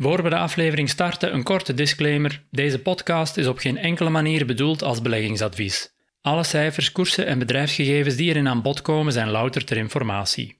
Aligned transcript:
Voor 0.00 0.22
we 0.22 0.28
de 0.28 0.36
aflevering 0.36 0.88
starten, 0.88 1.34
een 1.34 1.42
korte 1.42 1.74
disclaimer. 1.74 2.42
Deze 2.50 2.78
podcast 2.78 3.36
is 3.36 3.46
op 3.46 3.58
geen 3.58 3.78
enkele 3.78 4.10
manier 4.10 4.46
bedoeld 4.46 4.82
als 4.82 5.02
beleggingsadvies. 5.02 5.92
Alle 6.20 6.44
cijfers, 6.44 6.92
koersen 6.92 7.26
en 7.26 7.38
bedrijfsgegevens 7.38 8.16
die 8.16 8.28
erin 8.28 8.48
aan 8.48 8.62
bod 8.62 8.82
komen 8.82 9.12
zijn 9.12 9.30
louter 9.30 9.64
ter 9.64 9.76
informatie. 9.76 10.56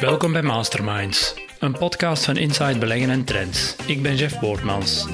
Welkom 0.00 0.32
bij 0.32 0.42
Masterminds, 0.42 1.34
een 1.58 1.72
podcast 1.72 2.24
van 2.24 2.36
Inside 2.36 2.78
Beleggen 2.78 3.10
en 3.10 3.24
Trends. 3.24 3.76
Ik 3.86 4.02
ben 4.02 4.16
Jeff 4.16 4.40
Boortmans. 4.40 5.06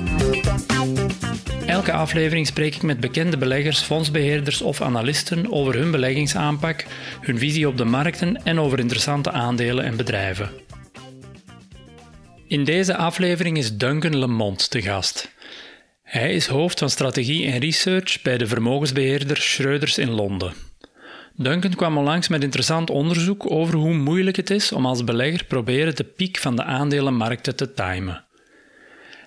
Elke 1.71 1.93
aflevering 1.93 2.47
spreek 2.47 2.75
ik 2.75 2.83
met 2.83 3.01
bekende 3.01 3.37
beleggers, 3.37 3.81
fondsbeheerders 3.81 4.63
of 4.63 4.81
analisten 4.81 5.53
over 5.53 5.75
hun 5.75 5.91
beleggingsaanpak, 5.91 6.85
hun 7.21 7.39
visie 7.39 7.69
op 7.69 7.77
de 7.77 7.85
markten 7.85 8.45
en 8.45 8.61
over 8.61 8.79
interessante 8.79 9.31
aandelen 9.31 9.85
en 9.85 9.97
bedrijven. 9.97 10.51
In 12.47 12.65
deze 12.65 12.97
aflevering 12.97 13.59
is 13.59 13.77
Duncan 13.77 14.19
Lemont 14.19 14.71
te 14.71 14.83
gast. 14.83 15.35
Hij 16.03 16.35
is 16.35 16.47
hoofd 16.47 16.79
van 16.79 16.91
strategie 16.91 17.47
en 17.47 17.59
research 17.59 18.23
bij 18.23 18.39
de 18.39 18.47
vermogensbeheerder 18.47 19.37
Schreuders 19.37 19.99
in 19.99 20.11
Londen. 20.11 20.53
Duncan 21.37 21.75
kwam 21.75 21.99
onlangs 21.99 22.29
met 22.29 22.43
interessant 22.43 22.91
onderzoek 22.91 23.51
over 23.51 23.75
hoe 23.75 23.95
moeilijk 23.95 24.37
het 24.37 24.51
is 24.51 24.73
om 24.73 24.87
als 24.87 25.05
belegger 25.05 25.45
proberen 25.45 25.97
de 25.97 26.05
piek 26.05 26.39
van 26.39 26.57
de 26.57 26.65
aandelenmarkten 26.65 27.57
te 27.57 27.75
timen. 27.75 28.25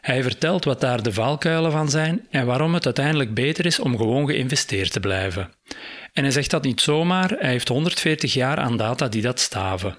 Hij 0.03 0.23
vertelt 0.23 0.63
wat 0.63 0.81
daar 0.81 1.03
de 1.03 1.13
valkuilen 1.13 1.71
van 1.71 1.89
zijn 1.89 2.27
en 2.29 2.45
waarom 2.45 2.73
het 2.73 2.85
uiteindelijk 2.85 3.33
beter 3.33 3.65
is 3.65 3.79
om 3.79 3.97
gewoon 3.97 4.27
geïnvesteerd 4.27 4.91
te 4.91 4.99
blijven. 4.99 5.51
En 6.13 6.23
hij 6.23 6.31
zegt 6.31 6.49
dat 6.49 6.63
niet 6.63 6.81
zomaar, 6.81 7.29
hij 7.29 7.49
heeft 7.49 7.67
140 7.67 8.33
jaar 8.33 8.57
aan 8.57 8.77
data 8.77 9.07
die 9.07 9.21
dat 9.21 9.39
staven. 9.39 9.95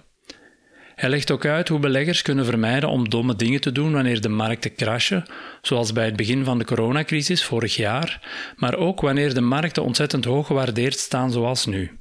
Hij 0.94 1.10
legt 1.10 1.30
ook 1.30 1.44
uit 1.44 1.68
hoe 1.68 1.78
beleggers 1.78 2.22
kunnen 2.22 2.44
vermijden 2.44 2.88
om 2.88 3.08
domme 3.08 3.36
dingen 3.36 3.60
te 3.60 3.72
doen 3.72 3.92
wanneer 3.92 4.20
de 4.20 4.28
markten 4.28 4.75
crashen, 4.75 5.25
zoals 5.62 5.92
bij 5.92 6.05
het 6.05 6.16
begin 6.16 6.44
van 6.44 6.58
de 6.58 6.64
coronacrisis 6.64 7.44
vorig 7.44 7.77
jaar, 7.77 8.20
maar 8.56 8.77
ook 8.77 9.00
wanneer 9.00 9.34
de 9.34 9.41
markten 9.41 9.82
ontzettend 9.82 10.25
hoog 10.25 10.47
gewaardeerd 10.47 10.98
staan 10.98 11.32
zoals 11.32 11.66
nu. 11.66 11.98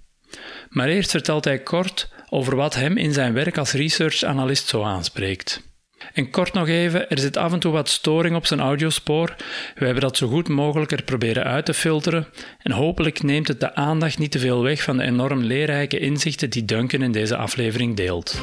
Maar 0.70 0.88
eerst 0.88 1.12
vertelt 1.12 1.46
hij 1.46 1.60
kort 1.60 2.12
over 2.30 2.56
wat 2.56 2.76
hem 2.76 2.98
in 2.98 3.14
zijn 3.14 3.34
werk 3.34 3.58
als 3.58 3.72
research-analyst 3.72 4.68
zo 4.68 4.84
aanspreekt. 4.84 5.73
En 6.14 6.30
kort 6.30 6.54
nog 6.54 6.68
even, 6.68 7.10
er 7.10 7.20
zit 7.20 7.38
af 7.38 7.54
en 7.54 7.60
toe 7.60 7.72
wat 7.72 7.90
storing 7.90 8.36
op 8.36 8.46
zijn 8.46 8.60
audiospoor. 8.60 9.36
We 9.76 9.86
hebben 9.86 10.04
dat 10.04 10.18
zo 10.18 10.28
goed 10.28 10.50
mogelijk 10.50 10.92
er 10.92 11.04
proberen 11.04 11.44
uit 11.44 11.66
te 11.66 11.74
filteren 11.74 12.28
en 12.58 12.72
hopelijk 12.72 13.24
neemt 13.24 13.48
het 13.48 13.60
de 13.60 13.76
aandacht 13.76 14.18
niet 14.18 14.32
te 14.32 14.40
veel 14.40 14.64
weg 14.64 14.84
van 14.84 14.98
de 14.98 15.04
enorm 15.04 15.42
leerrijke 15.42 16.00
inzichten 16.00 16.50
die 16.50 16.66
Duncan 16.66 17.02
in 17.02 17.12
deze 17.12 17.36
aflevering 17.36 17.96
deelt. 17.96 18.42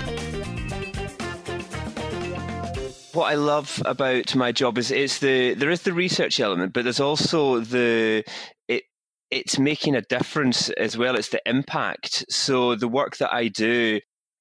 what 3.13 3.33
I 3.33 3.37
love 3.37 3.83
about 3.85 4.35
my 4.35 4.53
job 4.53 4.79
is 4.79 4.91
is 4.91 5.19
the 5.19 5.55
there 5.55 5.71
is 5.71 5.83
the 5.83 5.93
research 5.93 6.41
element, 6.41 6.73
but 6.73 6.85
there's 6.85 7.01
also 7.01 7.61
the 7.61 8.25
it 8.69 8.85
it's 9.31 9.59
making 9.59 9.97
a 9.97 10.03
difference 10.03 10.71
as 10.71 10.97
well. 10.97 11.17
It's 11.17 11.29
the 11.29 11.43
impact. 11.47 12.25
So 12.29 12.77
the 12.77 12.89
work 12.89 13.17
that 13.19 13.33
I 13.33 13.49
do 13.49 14.01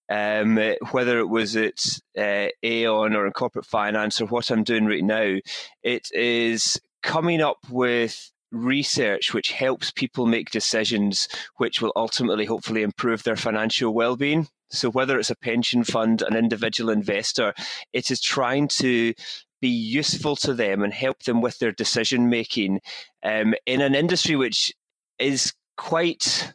um, 0.09 0.57
whether 0.91 1.19
it 1.19 1.29
was 1.29 1.55
at 1.55 1.79
uh, 2.17 2.47
Aon 2.63 3.15
or 3.15 3.27
in 3.27 3.33
corporate 3.33 3.65
finance 3.65 4.19
or 4.19 4.25
what 4.25 4.49
I'm 4.49 4.63
doing 4.63 4.85
right 4.85 5.03
now, 5.03 5.37
it 5.83 6.07
is 6.13 6.79
coming 7.03 7.41
up 7.41 7.57
with 7.69 8.31
research 8.51 9.33
which 9.33 9.51
helps 9.51 9.91
people 9.91 10.25
make 10.25 10.49
decisions 10.49 11.27
which 11.57 11.81
will 11.81 11.93
ultimately 11.95 12.45
hopefully 12.45 12.81
improve 12.81 13.23
their 13.23 13.35
financial 13.35 13.93
well-being. 13.93 14.47
So 14.71 14.89
whether 14.89 15.19
it's 15.19 15.29
a 15.29 15.35
pension 15.35 15.83
fund 15.83 16.23
an 16.23 16.35
individual 16.35 16.89
investor 16.89 17.53
it 17.93 18.09
is 18.09 18.19
trying 18.19 18.67
to 18.79 19.13
be 19.61 19.69
useful 19.69 20.35
to 20.37 20.53
them 20.53 20.83
and 20.83 20.93
help 20.93 21.23
them 21.23 21.41
with 21.41 21.59
their 21.59 21.71
decision 21.71 22.29
making 22.29 22.79
um, 23.23 23.53
in 23.67 23.81
an 23.81 23.93
industry 23.93 24.35
which 24.35 24.73
is 25.19 25.53
quite 25.77 26.53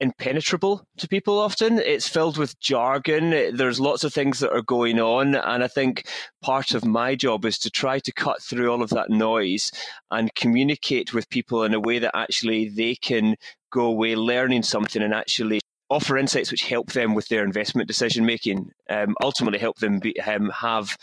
impenetrable 0.00 0.86
to 0.96 1.06
people 1.06 1.38
often. 1.38 1.78
It's 1.78 2.08
filled 2.08 2.38
with 2.38 2.58
jargon. 2.58 3.54
There's 3.56 3.78
lots 3.78 4.02
of 4.02 4.12
things 4.12 4.38
that 4.40 4.52
are 4.52 4.62
going 4.62 4.98
on. 4.98 5.34
And 5.34 5.62
I 5.62 5.68
think 5.68 6.08
part 6.42 6.72
of 6.72 6.84
my 6.84 7.14
job 7.14 7.44
is 7.44 7.58
to 7.60 7.70
try 7.70 7.98
to 8.00 8.12
cut 8.12 8.42
through 8.42 8.70
all 8.70 8.82
of 8.82 8.90
that 8.90 9.10
noise 9.10 9.70
and 10.10 10.34
communicate 10.34 11.12
with 11.12 11.28
people 11.28 11.64
in 11.64 11.74
a 11.74 11.80
way 11.80 11.98
that 11.98 12.16
actually 12.16 12.68
they 12.68 12.94
can 12.94 13.36
go 13.70 13.82
away 13.82 14.16
learning 14.16 14.62
something 14.62 15.02
and 15.02 15.14
actually 15.14 15.60
offer 15.90 16.16
insights 16.16 16.50
which 16.50 16.68
help 16.68 16.92
them 16.92 17.14
with 17.14 17.28
their 17.28 17.44
investment 17.44 17.88
decision 17.88 18.24
making, 18.24 18.70
um, 18.88 19.14
ultimately 19.22 19.58
help 19.58 19.78
them 19.78 19.98
be, 19.98 20.18
um, 20.20 20.48
have 20.50 20.96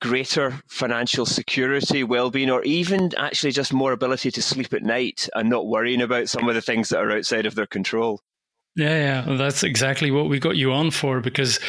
greater 0.00 0.62
financial 0.68 1.26
security, 1.26 2.02
well-being, 2.02 2.48
or 2.50 2.62
even 2.62 3.10
actually 3.18 3.52
just 3.52 3.72
more 3.72 3.92
ability 3.92 4.30
to 4.30 4.40
sleep 4.40 4.72
at 4.72 4.82
night 4.82 5.28
and 5.34 5.50
not 5.50 5.66
worrying 5.66 6.00
about 6.00 6.28
some 6.28 6.48
of 6.48 6.54
the 6.54 6.62
things 6.62 6.88
that 6.88 7.00
are 7.00 7.10
outside 7.10 7.44
of 7.44 7.54
their 7.54 7.66
control. 7.66 8.20
Yeah, 8.80 9.26
yeah, 9.26 9.36
that's 9.36 9.62
exactly 9.62 10.10
what 10.10 10.30
we 10.30 10.38
got 10.38 10.56
you 10.56 10.72
on 10.72 10.90
for. 10.90 11.20
Because, 11.20 11.60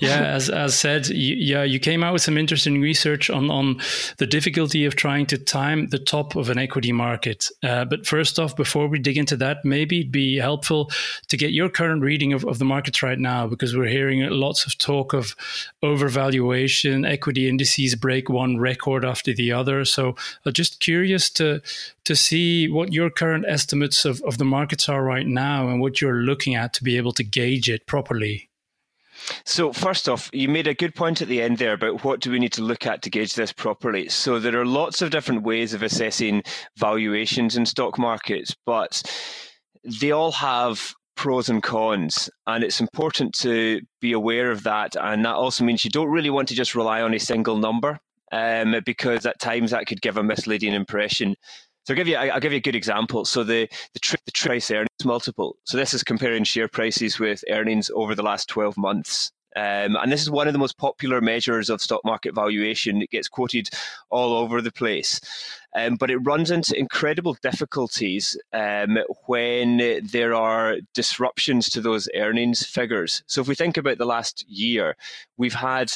yeah, 0.00 0.22
as 0.34 0.50
as 0.50 0.76
said, 0.76 1.06
you, 1.06 1.36
yeah, 1.36 1.62
you 1.62 1.78
came 1.78 2.02
out 2.02 2.12
with 2.12 2.22
some 2.22 2.36
interesting 2.36 2.80
research 2.80 3.30
on 3.30 3.50
on 3.52 3.80
the 4.18 4.26
difficulty 4.26 4.84
of 4.84 4.96
trying 4.96 5.26
to 5.26 5.38
time 5.38 5.86
the 5.88 5.98
top 6.00 6.34
of 6.34 6.50
an 6.50 6.58
equity 6.58 6.90
market. 6.90 7.46
Uh, 7.62 7.84
but 7.84 8.04
first 8.04 8.40
off, 8.40 8.56
before 8.56 8.88
we 8.88 8.98
dig 8.98 9.16
into 9.16 9.36
that, 9.36 9.64
maybe 9.64 10.00
it'd 10.00 10.10
be 10.10 10.38
helpful 10.38 10.90
to 11.28 11.36
get 11.36 11.52
your 11.52 11.68
current 11.68 12.02
reading 12.02 12.32
of, 12.32 12.44
of 12.44 12.58
the 12.58 12.64
markets 12.64 13.00
right 13.00 13.20
now, 13.20 13.46
because 13.46 13.76
we're 13.76 13.86
hearing 13.86 14.28
lots 14.28 14.66
of 14.66 14.76
talk 14.76 15.12
of 15.12 15.36
overvaluation, 15.84 17.08
equity 17.08 17.48
indices 17.48 17.94
break 17.94 18.28
one 18.28 18.58
record 18.58 19.04
after 19.04 19.32
the 19.32 19.52
other. 19.52 19.84
So, 19.84 20.16
I'm 20.44 20.52
just 20.52 20.80
curious 20.80 21.30
to 21.30 21.62
to 22.06 22.16
see 22.16 22.68
what 22.68 22.92
your 22.92 23.10
current 23.10 23.44
estimates 23.48 24.04
of, 24.04 24.22
of 24.22 24.38
the 24.38 24.44
markets 24.44 24.88
are 24.88 25.02
right 25.02 25.26
now 25.26 25.68
and 25.68 25.80
what 25.80 26.00
you're 26.00 26.22
looking 26.22 26.54
at 26.54 26.72
to 26.72 26.84
be 26.84 26.96
able 26.96 27.12
to 27.12 27.24
gauge 27.24 27.68
it 27.68 27.86
properly. 27.86 28.48
So, 29.44 29.72
first 29.72 30.08
off, 30.08 30.30
you 30.32 30.48
made 30.48 30.68
a 30.68 30.74
good 30.74 30.94
point 30.94 31.20
at 31.20 31.26
the 31.26 31.42
end 31.42 31.58
there 31.58 31.72
about 31.72 32.04
what 32.04 32.20
do 32.20 32.30
we 32.30 32.38
need 32.38 32.52
to 32.52 32.62
look 32.62 32.86
at 32.86 33.02
to 33.02 33.10
gauge 33.10 33.34
this 33.34 33.52
properly. 33.52 34.08
So, 34.08 34.38
there 34.38 34.60
are 34.60 34.66
lots 34.66 35.02
of 35.02 35.10
different 35.10 35.42
ways 35.42 35.74
of 35.74 35.82
assessing 35.82 36.42
valuations 36.76 37.56
in 37.56 37.66
stock 37.66 37.98
markets, 37.98 38.54
but 38.66 39.02
they 40.00 40.12
all 40.12 40.32
have 40.32 40.94
pros 41.16 41.48
and 41.48 41.62
cons, 41.62 42.30
and 42.46 42.62
it's 42.62 42.80
important 42.80 43.34
to 43.40 43.80
be 44.00 44.12
aware 44.12 44.52
of 44.52 44.62
that. 44.62 44.94
And 45.00 45.24
that 45.24 45.34
also 45.34 45.64
means 45.64 45.84
you 45.84 45.90
don't 45.90 46.10
really 46.10 46.30
want 46.30 46.46
to 46.48 46.54
just 46.54 46.76
rely 46.76 47.02
on 47.02 47.14
a 47.14 47.18
single 47.18 47.56
number. 47.56 47.98
Um, 48.32 48.74
because 48.84 49.24
at 49.24 49.38
times 49.38 49.70
that 49.70 49.86
could 49.86 50.02
give 50.02 50.16
a 50.16 50.22
misleading 50.22 50.74
impression. 50.74 51.36
So 51.86 51.94
I'll 51.94 51.96
give 51.96 52.08
you 52.08 52.16
I'll 52.16 52.40
give 52.40 52.52
you 52.52 52.58
a 52.58 52.60
good 52.60 52.74
example. 52.74 53.24
So 53.24 53.44
the 53.44 53.68
the, 53.94 54.00
tri- 54.00 54.18
the 54.26 54.32
price 54.32 54.70
earnings 54.72 55.04
multiple. 55.04 55.56
So 55.64 55.76
this 55.76 55.94
is 55.94 56.02
comparing 56.02 56.42
share 56.42 56.66
prices 56.66 57.20
with 57.20 57.44
earnings 57.48 57.90
over 57.94 58.14
the 58.14 58.24
last 58.24 58.48
12 58.48 58.76
months. 58.76 59.30
Um, 59.54 59.96
and 59.96 60.12
this 60.12 60.20
is 60.20 60.30
one 60.30 60.48
of 60.48 60.52
the 60.52 60.58
most 60.58 60.76
popular 60.76 61.20
measures 61.22 61.70
of 61.70 61.80
stock 61.80 62.02
market 62.04 62.34
valuation. 62.34 63.00
It 63.00 63.10
gets 63.10 63.28
quoted 63.28 63.70
all 64.10 64.34
over 64.34 64.60
the 64.60 64.72
place. 64.72 65.18
Um, 65.74 65.94
but 65.94 66.10
it 66.10 66.18
runs 66.18 66.50
into 66.50 66.78
incredible 66.78 67.36
difficulties 67.40 68.36
um, 68.52 68.98
when 69.26 70.00
there 70.02 70.34
are 70.34 70.76
disruptions 70.92 71.70
to 71.70 71.80
those 71.80 72.08
earnings 72.14 72.66
figures. 72.66 73.22
So 73.26 73.40
if 73.40 73.48
we 73.48 73.54
think 73.54 73.76
about 73.76 73.96
the 73.96 74.04
last 74.06 74.44
year, 74.48 74.96
we've 75.38 75.54
had 75.54 75.92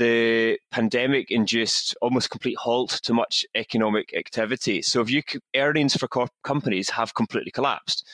the 0.00 0.58
pandemic 0.70 1.30
induced 1.30 1.94
almost 2.00 2.30
complete 2.30 2.56
halt 2.56 2.88
to 3.02 3.12
much 3.12 3.44
economic 3.54 4.14
activity. 4.16 4.80
So 4.80 5.02
if 5.02 5.10
you 5.10 5.22
earnings 5.54 5.94
for 5.94 6.08
companies 6.42 6.88
have 6.88 7.14
completely 7.14 7.50
collapsed. 7.50 8.08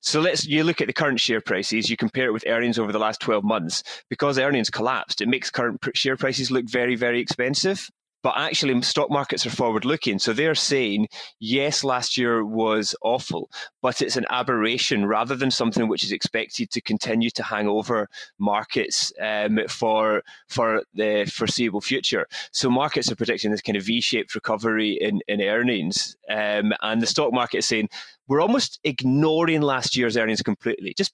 So 0.00 0.20
let's 0.20 0.46
you 0.46 0.62
look 0.62 0.80
at 0.80 0.86
the 0.86 0.92
current 0.92 1.18
share 1.18 1.40
prices, 1.40 1.90
you 1.90 1.96
compare 1.96 2.26
it 2.26 2.32
with 2.32 2.44
earnings 2.46 2.78
over 2.78 2.92
the 2.92 3.00
last 3.00 3.20
12 3.20 3.42
months. 3.42 3.82
Because 4.08 4.38
earnings 4.38 4.70
collapsed, 4.70 5.20
it 5.20 5.26
makes 5.26 5.50
current 5.50 5.80
share 5.94 6.16
prices 6.16 6.52
look 6.52 6.70
very, 6.70 6.94
very 6.94 7.18
expensive. 7.18 7.90
But 8.26 8.38
actually, 8.38 8.82
stock 8.82 9.08
markets 9.08 9.46
are 9.46 9.50
forward 9.50 9.84
looking. 9.84 10.18
So 10.18 10.32
they're 10.32 10.56
saying, 10.56 11.06
yes, 11.38 11.84
last 11.84 12.18
year 12.18 12.44
was 12.44 12.92
awful, 13.02 13.48
but 13.82 14.02
it's 14.02 14.16
an 14.16 14.26
aberration 14.30 15.06
rather 15.06 15.36
than 15.36 15.52
something 15.52 15.86
which 15.86 16.02
is 16.02 16.10
expected 16.10 16.72
to 16.72 16.80
continue 16.80 17.30
to 17.30 17.44
hang 17.44 17.68
over 17.68 18.08
markets 18.40 19.12
um, 19.22 19.60
for, 19.68 20.24
for 20.48 20.82
the 20.92 21.30
foreseeable 21.32 21.80
future. 21.80 22.26
So 22.50 22.68
markets 22.68 23.12
are 23.12 23.14
predicting 23.14 23.52
this 23.52 23.62
kind 23.62 23.76
of 23.76 23.84
V 23.84 24.00
shaped 24.00 24.34
recovery 24.34 24.98
in, 25.00 25.20
in 25.28 25.40
earnings. 25.40 26.16
Um, 26.28 26.72
and 26.82 27.00
the 27.00 27.06
stock 27.06 27.32
market 27.32 27.58
is 27.58 27.66
saying, 27.66 27.90
we're 28.26 28.40
almost 28.40 28.80
ignoring 28.82 29.60
last 29.60 29.94
year's 29.94 30.16
earnings 30.16 30.42
completely. 30.42 30.94
Just 30.98 31.12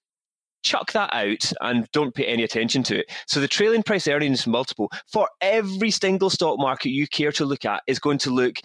chuck 0.63 0.93
that 0.93 1.13
out 1.13 1.53
and 1.61 1.91
don't 1.93 2.15
pay 2.15 2.27
any 2.27 2.43
attention 2.43 2.83
to 2.85 3.01
it. 3.01 3.11
So 3.27 3.41
the 3.41 3.49
trailing 3.49 3.83
price 3.83 4.07
earnings 4.09 4.47
multiple 4.47 4.91
for 5.07 5.29
every 5.41 5.91
single 5.91 6.31
stock 6.31 6.59
market 6.59 6.91
you 6.91 7.07
care 7.07 7.33
to 7.33 7.45
look 7.45 7.65
at 7.65 7.83
is 7.87 7.99
going 7.99 8.19
to 8.19 8.31
look 8.31 8.59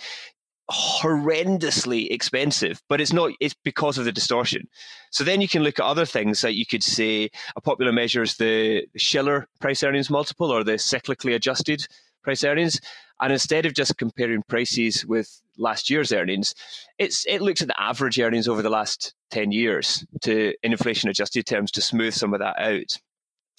horrendously 0.70 2.12
expensive, 2.12 2.82
but 2.90 3.00
it's 3.00 3.14
not, 3.14 3.32
it's 3.40 3.56
because 3.64 3.98
of 3.98 4.06
the 4.06 4.12
distortion. 4.12 4.68
So 5.12 5.24
then 5.24 5.40
you 5.40 5.48
can 5.48 5.64
look 5.64 5.80
at 5.80 5.86
other 5.86 6.06
things 6.06 6.42
that 6.42 6.56
you 6.56 6.66
could 6.66 6.84
say 6.84 7.30
a 7.56 7.62
popular 7.62 7.94
measure 7.94 8.22
is 8.22 8.36
the 8.36 8.86
Shiller 8.98 9.48
price 9.62 9.82
earnings 9.84 10.10
multiple 10.10 10.52
or 10.52 10.64
the 10.64 10.74
cyclically 10.74 11.34
adjusted 11.36 11.88
price 12.22 12.44
earnings. 12.44 12.82
And 13.22 13.34
instead 13.34 13.66
of 13.66 13.74
just 13.74 13.98
comparing 13.98 14.44
prices 14.48 15.06
with 15.06 15.42
last 15.58 15.90
year's 15.90 16.12
earnings, 16.12 16.54
it's 17.00 17.26
it 17.28 17.42
looks 17.42 17.62
at 17.62 17.68
the 17.68 17.82
average 17.82 18.20
earnings 18.20 18.48
over 18.48 18.62
the 18.62 18.70
last 18.70 19.14
10 19.32 19.52
years 19.52 20.06
to 20.22 20.54
in 20.64 20.72
inflation 20.72 21.10
adjusted 21.10 21.46
terms 21.46 21.72
to 21.72 21.82
smooth 21.82 22.14
some 22.14 22.34
of 22.34 22.40
that 22.40 22.60
out. 22.60 22.98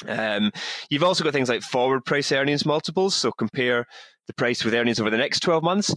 Um, 0.06 0.52
you've 0.90 1.02
also 1.02 1.24
got 1.24 1.32
things 1.32 1.48
like 1.48 1.62
forward 1.62 2.04
price 2.04 2.30
earnings 2.30 2.64
multiples, 2.64 3.14
so 3.14 3.32
compare 3.32 3.86
the 4.26 4.34
price 4.34 4.64
with 4.64 4.74
earnings 4.74 5.00
over 5.00 5.10
the 5.10 5.16
next 5.16 5.40
12 5.40 5.62
months. 5.62 5.94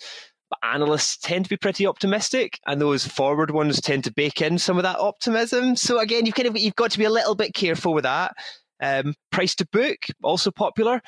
But 0.50 0.60
analysts 0.64 1.18
tend 1.18 1.46
to 1.46 1.50
be 1.50 1.57
pretty 1.57 1.86
optimistic, 1.86 2.60
and 2.68 2.81
those 2.81 3.07
forward 3.07 3.52
ones 3.52 3.80
tend 3.80 4.04
to 4.04 4.14
bake 4.14 4.42
in 4.42 4.57
some 4.57 4.78
of 4.78 4.84
that 4.84 5.00
optimism. 5.00 5.78
So 5.78 6.00
again, 6.00 6.25
you've 6.25 6.36
kind 6.36 6.48
of 6.48 6.57
you've 6.57 6.75
got 6.75 6.92
to 6.92 6.98
be 6.98 7.06
a 7.06 7.10
little 7.10 7.36
bit 7.36 7.54
careful 7.54 7.94
with 7.94 8.04
that. 8.04 8.34
Um, 8.81 9.14
price 9.31 9.56
to 9.56 9.68
book 9.72 9.98
also 10.24 10.50
popular, 10.52 11.02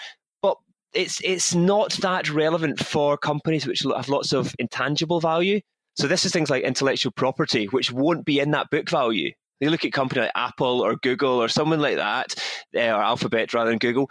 it's 0.94 1.22
it's 1.24 1.56
not 1.56 1.94
that 1.94 2.30
relevant 2.30 2.80
for 2.80 3.18
companies 3.18 3.66
which 3.66 3.84
have 3.84 4.10
lots 4.10 4.34
of 4.34 4.56
intangible 4.60 5.20
value. 5.20 5.60
So 5.96 6.08
this 6.08 6.26
is 6.26 6.32
things 6.32 6.50
like 6.50 6.64
intellectual 6.64 7.12
property, 7.12 7.66
which 7.66 7.92
won't 7.92 8.26
be 8.26 8.40
in 8.40 8.52
that 8.52 8.70
book 8.70 8.90
value. 8.90 9.32
You 9.60 9.70
look 9.70 9.86
at 9.86 9.94
company 9.94 10.22
like 10.22 10.32
Apple 10.36 10.82
or 10.82 10.96
Google 10.98 11.42
or 11.42 11.48
someone 11.48 11.80
like 11.80 11.98
that, 11.98 12.34
eh, 12.74 12.90
or 12.90 13.02
Alphabet 13.02 13.54
rather 13.54 13.70
than 13.70 13.80
Google 13.80 14.10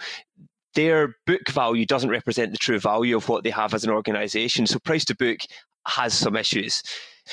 their 0.75 1.17
book 1.26 1.49
value 1.50 1.84
doesn't 1.84 2.11
represent 2.11 2.52
the 2.52 2.58
true 2.58 2.79
value 2.79 3.17
of 3.17 3.28
what 3.28 3.44
they 3.44 3.50
have 3.50 3.75
as 3.75 3.85
an 3.85 3.90
organization. 3.90 4.67
So 4.67 4.78
price 4.78 5.05
to 5.06 5.17
book 5.17 5.40
has 5.87 6.14
some 6.14 6.37
issues. 6.37 6.82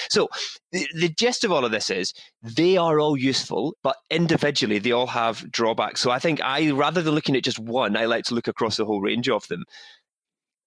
So 0.10 0.28
the, 0.72 0.88
the, 0.96 1.10
gist 1.10 1.44
of 1.44 1.52
all 1.52 1.66
of 1.66 1.72
this 1.72 1.90
is 1.90 2.14
they 2.44 2.78
are 2.78 3.00
all 3.00 3.18
useful, 3.18 3.76
but 3.84 3.96
individually 4.10 4.80
they 4.80 4.92
all 4.92 5.08
have 5.08 5.50
drawbacks. 5.52 6.02
So 6.02 6.12
I 6.12 6.20
think 6.20 6.42
I 6.44 6.72
rather 6.72 7.02
than 7.02 7.16
looking 7.16 7.36
at 7.36 7.44
just 7.44 7.60
one, 7.60 7.98
I 7.98 8.06
like 8.06 8.26
to 8.26 8.36
look 8.36 8.48
across 8.48 8.78
the 8.78 8.86
whole 8.86 9.02
range 9.02 9.30
of 9.30 9.48
them. 9.48 9.64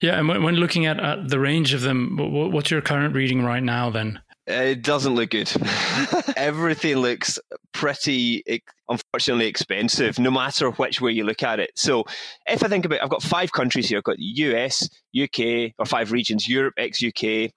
Yeah, 0.01 0.19
and 0.19 0.27
when 0.29 0.57
looking 0.57 0.87
at, 0.87 0.99
at 0.99 1.29
the 1.29 1.39
range 1.39 1.75
of 1.75 1.83
them, 1.83 2.17
what's 2.19 2.73
your 2.73 2.81
current 2.81 3.15
reading 3.15 3.45
right 3.45 3.63
now 3.63 3.89
then? 3.89 4.21
It 4.49 4.83
doesn't 4.83 5.15
look 5.15 5.31
good. 5.31 5.53
Everything 6.37 6.97
looks 6.97 7.39
pretty, 7.73 8.43
unfortunately, 8.89 9.47
expensive, 9.47 10.19
no 10.19 10.33
matter 10.33 10.73
which 10.73 11.01
way 11.01 11.13
you 11.13 11.23
look 11.23 11.45
at 11.45 11.61
it. 11.61 11.71
So, 11.77 12.05
if 12.49 12.65
I 12.65 12.69
think 12.69 12.85
about, 12.85 13.01
I've 13.01 13.09
got 13.09 13.23
five 13.23 13.53
countries 13.53 13.89
here. 13.89 13.99
I've 13.99 14.05
got 14.05 14.17
the 14.17 14.25
US, 14.25 14.89
UK, 15.17 15.75
or 15.79 15.87
five 15.87 16.11
regions: 16.11 16.49
Europe, 16.49 16.75
ex-UK, 16.77 17.53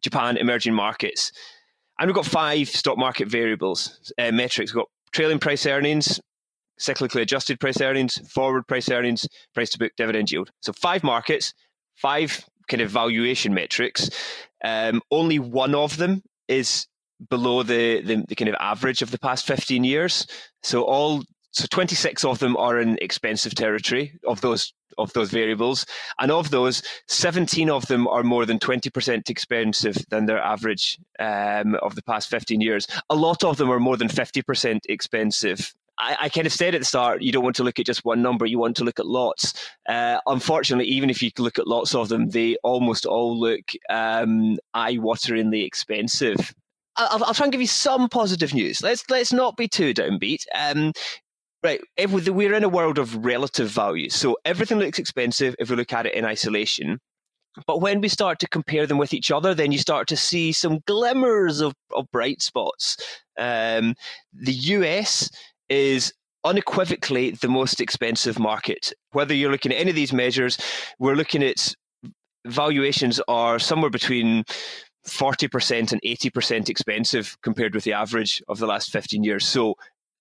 Japan, 0.00 0.36
emerging 0.36 0.74
markets, 0.74 1.32
and 1.98 2.08
we've 2.08 2.14
got 2.14 2.26
five 2.26 2.68
stock 2.68 2.98
market 2.98 3.28
variables 3.28 4.12
uh, 4.18 4.32
metrics. 4.32 4.72
We've 4.72 4.82
got 4.82 4.90
trailing 5.12 5.38
price 5.38 5.66
earnings, 5.66 6.20
cyclically 6.80 7.22
adjusted 7.22 7.60
price 7.60 7.80
earnings, 7.80 8.18
forward 8.30 8.66
price 8.66 8.88
earnings, 8.88 9.28
price 9.54 9.70
to 9.70 9.78
book, 9.78 9.92
dividend 9.96 10.30
yield. 10.30 10.50
So 10.60 10.72
five 10.72 11.02
markets, 11.02 11.54
five 11.96 12.44
kind 12.68 12.80
of 12.80 12.90
valuation 12.90 13.54
metrics. 13.54 14.10
Um, 14.64 15.02
only 15.10 15.38
one 15.38 15.74
of 15.74 15.96
them 15.96 16.22
is 16.46 16.86
below 17.30 17.62
the, 17.62 18.00
the, 18.02 18.24
the 18.28 18.34
kind 18.34 18.48
of 18.48 18.54
average 18.60 19.02
of 19.02 19.10
the 19.10 19.18
past 19.18 19.46
15 19.46 19.84
years. 19.84 20.26
So 20.62 20.82
all 20.82 21.24
so 21.50 21.66
26 21.70 22.24
of 22.24 22.38
them 22.38 22.56
are 22.56 22.78
in 22.78 22.98
expensive 23.00 23.54
territory 23.54 24.18
of 24.26 24.40
those 24.40 24.72
of 24.96 25.12
those 25.12 25.30
variables 25.30 25.86
and 26.18 26.30
of 26.30 26.50
those 26.50 26.82
17 27.06 27.70
of 27.70 27.86
them 27.86 28.08
are 28.08 28.22
more 28.22 28.44
than 28.44 28.58
20% 28.58 29.30
expensive 29.30 29.96
than 30.10 30.26
their 30.26 30.40
average 30.40 30.98
um, 31.20 31.76
of 31.76 31.94
the 31.94 32.02
past 32.02 32.28
15 32.28 32.60
years 32.60 32.86
a 33.10 33.14
lot 33.14 33.44
of 33.44 33.56
them 33.56 33.70
are 33.70 33.80
more 33.80 33.96
than 33.96 34.08
50% 34.08 34.80
expensive 34.88 35.72
I, 36.00 36.16
I, 36.20 36.28
kind 36.28 36.46
of 36.46 36.52
said 36.52 36.74
at 36.74 36.80
the 36.80 36.84
start, 36.84 37.22
you 37.22 37.32
don't 37.32 37.42
want 37.42 37.56
to 37.56 37.64
look 37.64 37.78
at 37.78 37.86
just 37.86 38.04
one 38.04 38.22
number, 38.22 38.46
you 38.46 38.58
want 38.58 38.76
to 38.76 38.84
look 38.84 39.00
at 39.00 39.06
lots. 39.06 39.68
Uh, 39.88 40.18
unfortunately, 40.26 40.86
even 40.86 41.10
if 41.10 41.22
you 41.22 41.30
look 41.38 41.58
at 41.58 41.66
lots 41.66 41.94
of 41.94 42.08
them, 42.08 42.30
they 42.30 42.56
almost 42.62 43.04
all 43.04 43.38
look 43.38 43.72
um, 43.90 44.58
eye-wateringly 44.74 45.66
expensive. 45.66 46.54
I'll, 46.96 47.24
I'll, 47.24 47.34
try 47.34 47.46
and 47.46 47.52
give 47.52 47.60
you 47.60 47.66
some 47.66 48.08
positive 48.08 48.52
news. 48.54 48.82
Let's 48.82 49.08
let's 49.08 49.32
not 49.32 49.56
be 49.56 49.68
too 49.68 49.94
downbeat. 49.94 50.44
Um, 50.54 50.92
right, 51.62 51.80
if 51.96 52.12
we're 52.12 52.54
in 52.54 52.64
a 52.64 52.68
world 52.68 52.98
of 52.98 53.24
relative 53.24 53.68
value, 53.68 54.10
so 54.10 54.36
everything 54.44 54.78
looks 54.78 54.98
expensive 54.98 55.54
if 55.58 55.70
we 55.70 55.76
look 55.76 55.92
at 55.92 56.06
it 56.06 56.14
in 56.14 56.24
isolation. 56.24 56.98
But 57.66 57.80
when 57.80 58.00
we 58.00 58.08
start 58.08 58.38
to 58.40 58.48
compare 58.48 58.86
them 58.86 58.98
with 58.98 59.12
each 59.12 59.30
other, 59.30 59.54
then 59.54 59.72
you 59.72 59.78
start 59.78 60.06
to 60.08 60.16
see 60.16 60.52
some 60.52 60.80
glimmers 60.86 61.60
of, 61.60 61.74
of 61.92 62.06
bright 62.12 62.40
spots. 62.40 62.96
Um, 63.38 63.94
the 64.32 64.52
US 64.52 65.28
is 65.68 66.12
unequivocally 66.44 67.32
the 67.32 67.48
most 67.48 67.80
expensive 67.80 68.38
market. 68.38 68.92
Whether 69.10 69.34
you're 69.34 69.50
looking 69.50 69.72
at 69.72 69.80
any 69.80 69.90
of 69.90 69.96
these 69.96 70.12
measures, 70.12 70.58
we're 70.98 71.16
looking 71.16 71.42
at 71.42 71.74
valuations 72.46 73.20
are 73.28 73.58
somewhere 73.58 73.90
between 73.90 74.44
40% 75.06 75.92
and 75.92 76.00
80% 76.02 76.68
expensive 76.68 77.36
compared 77.42 77.74
with 77.74 77.84
the 77.84 77.92
average 77.92 78.42
of 78.48 78.58
the 78.58 78.66
last 78.66 78.90
15 78.90 79.24
years. 79.24 79.46
So 79.46 79.74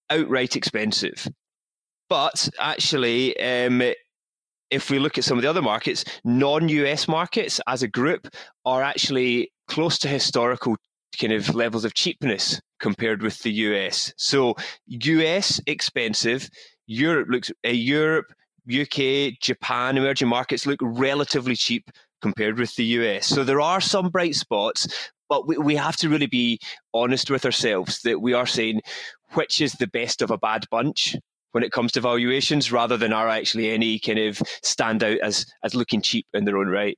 outright 0.09 0.55
expensive. 0.55 1.27
But 2.09 2.49
actually, 2.59 3.37
um, 3.39 3.81
if 4.69 4.89
we 4.89 4.99
look 4.99 5.17
at 5.17 5.23
some 5.23 5.37
of 5.37 5.41
the 5.41 5.49
other 5.49 5.61
markets, 5.61 6.05
non 6.23 6.69
US 6.69 7.07
markets 7.07 7.59
as 7.67 7.83
a 7.83 7.87
group 7.87 8.27
are 8.65 8.81
actually 8.81 9.51
close 9.67 9.97
to 9.99 10.07
historical 10.07 10.77
kind 11.19 11.33
of 11.33 11.55
levels 11.55 11.85
of 11.85 11.93
cheapness 11.93 12.59
compared 12.79 13.21
with 13.21 13.39
the 13.39 13.51
US. 13.51 14.13
So 14.17 14.55
US 14.87 15.59
expensive, 15.67 16.49
Europe 16.85 17.27
looks 17.29 17.51
uh, 17.65 17.69
Europe, 17.69 18.27
UK, 18.69 19.39
Japan, 19.41 19.97
emerging 19.97 20.27
markets 20.27 20.65
look 20.65 20.79
relatively 20.81 21.55
cheap 21.55 21.89
compared 22.21 22.57
with 22.57 22.75
the 22.75 22.85
US. 22.85 23.27
So 23.27 23.43
there 23.43 23.61
are 23.61 23.81
some 23.81 24.09
bright 24.09 24.35
spots, 24.35 24.87
but 25.29 25.47
we, 25.47 25.57
we 25.57 25.75
have 25.75 25.97
to 25.97 26.09
really 26.09 26.27
be 26.27 26.59
honest 26.93 27.29
with 27.29 27.45
ourselves 27.45 28.01
that 28.01 28.21
we 28.21 28.33
are 28.33 28.45
saying 28.45 28.81
which 29.33 29.61
is 29.61 29.73
the 29.73 29.87
best 29.87 30.21
of 30.21 30.31
a 30.31 30.37
bad 30.37 30.65
bunch 30.71 31.15
when 31.51 31.63
it 31.63 31.71
comes 31.71 31.91
to 31.93 32.01
valuations 32.01 32.71
rather 32.71 32.97
than 32.97 33.13
are 33.13 33.27
actually 33.27 33.71
any 33.71 33.99
kind 33.99 34.19
of 34.19 34.41
stand 34.63 35.03
out 35.03 35.17
as 35.19 35.45
as 35.63 35.75
looking 35.75 36.01
cheap 36.01 36.25
in 36.33 36.45
their 36.45 36.57
own 36.57 36.67
right. 36.67 36.97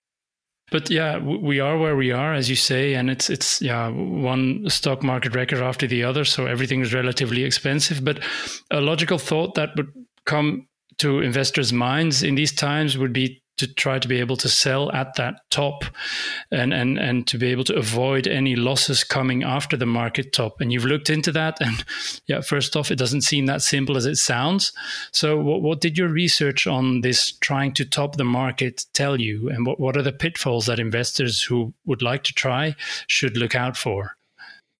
But 0.71 0.89
yeah, 0.89 1.17
we 1.17 1.59
are 1.59 1.77
where 1.77 1.95
we 1.95 2.11
are, 2.11 2.33
as 2.33 2.49
you 2.49 2.55
say, 2.55 2.93
and 2.93 3.09
it's 3.09 3.29
it's 3.29 3.61
yeah 3.61 3.89
one 3.89 4.69
stock 4.69 5.01
market 5.01 5.33
record 5.33 5.59
after 5.59 5.87
the 5.87 6.03
other, 6.03 6.25
so 6.25 6.45
everything 6.45 6.81
is 6.81 6.93
relatively 6.93 7.43
expensive. 7.43 8.03
But 8.03 8.19
a 8.69 8.81
logical 8.81 9.17
thought 9.17 9.55
that 9.55 9.69
would 9.75 9.91
come 10.25 10.67
to 10.99 11.21
investors' 11.21 11.73
minds 11.73 12.21
in 12.23 12.35
these 12.35 12.51
times 12.51 12.97
would 12.97 13.13
be 13.13 13.41
to 13.59 13.73
try 13.73 13.99
to 13.99 14.07
be 14.07 14.19
able 14.19 14.37
to 14.37 14.49
sell 14.49 14.91
at 14.91 15.15
that 15.15 15.41
top 15.49 15.83
and, 16.51 16.73
and, 16.73 16.97
and 16.97 17.27
to 17.27 17.37
be 17.37 17.47
able 17.47 17.63
to 17.65 17.75
avoid 17.75 18.27
any 18.27 18.55
losses 18.55 19.03
coming 19.03 19.43
after 19.43 19.77
the 19.77 19.85
market 19.85 20.33
top. 20.33 20.59
And 20.59 20.71
you've 20.71 20.85
looked 20.85 21.09
into 21.09 21.31
that. 21.33 21.57
And 21.61 21.83
yeah, 22.25 22.41
first 22.41 22.75
off, 22.75 22.91
it 22.91 22.97
doesn't 22.97 23.21
seem 23.21 23.45
that 23.45 23.61
simple 23.61 23.97
as 23.97 24.05
it 24.05 24.15
sounds. 24.15 24.71
So, 25.11 25.37
what, 25.37 25.61
what 25.61 25.81
did 25.81 25.97
your 25.97 26.09
research 26.09 26.65
on 26.65 27.01
this 27.01 27.31
trying 27.31 27.73
to 27.75 27.85
top 27.85 28.15
the 28.15 28.23
market 28.23 28.85
tell 28.93 29.19
you? 29.19 29.49
And 29.49 29.65
what, 29.65 29.79
what 29.79 29.97
are 29.97 30.01
the 30.01 30.11
pitfalls 30.11 30.65
that 30.65 30.79
investors 30.79 31.43
who 31.43 31.73
would 31.85 32.01
like 32.01 32.23
to 32.23 32.33
try 32.33 32.75
should 33.07 33.37
look 33.37 33.55
out 33.55 33.77
for? 33.77 34.15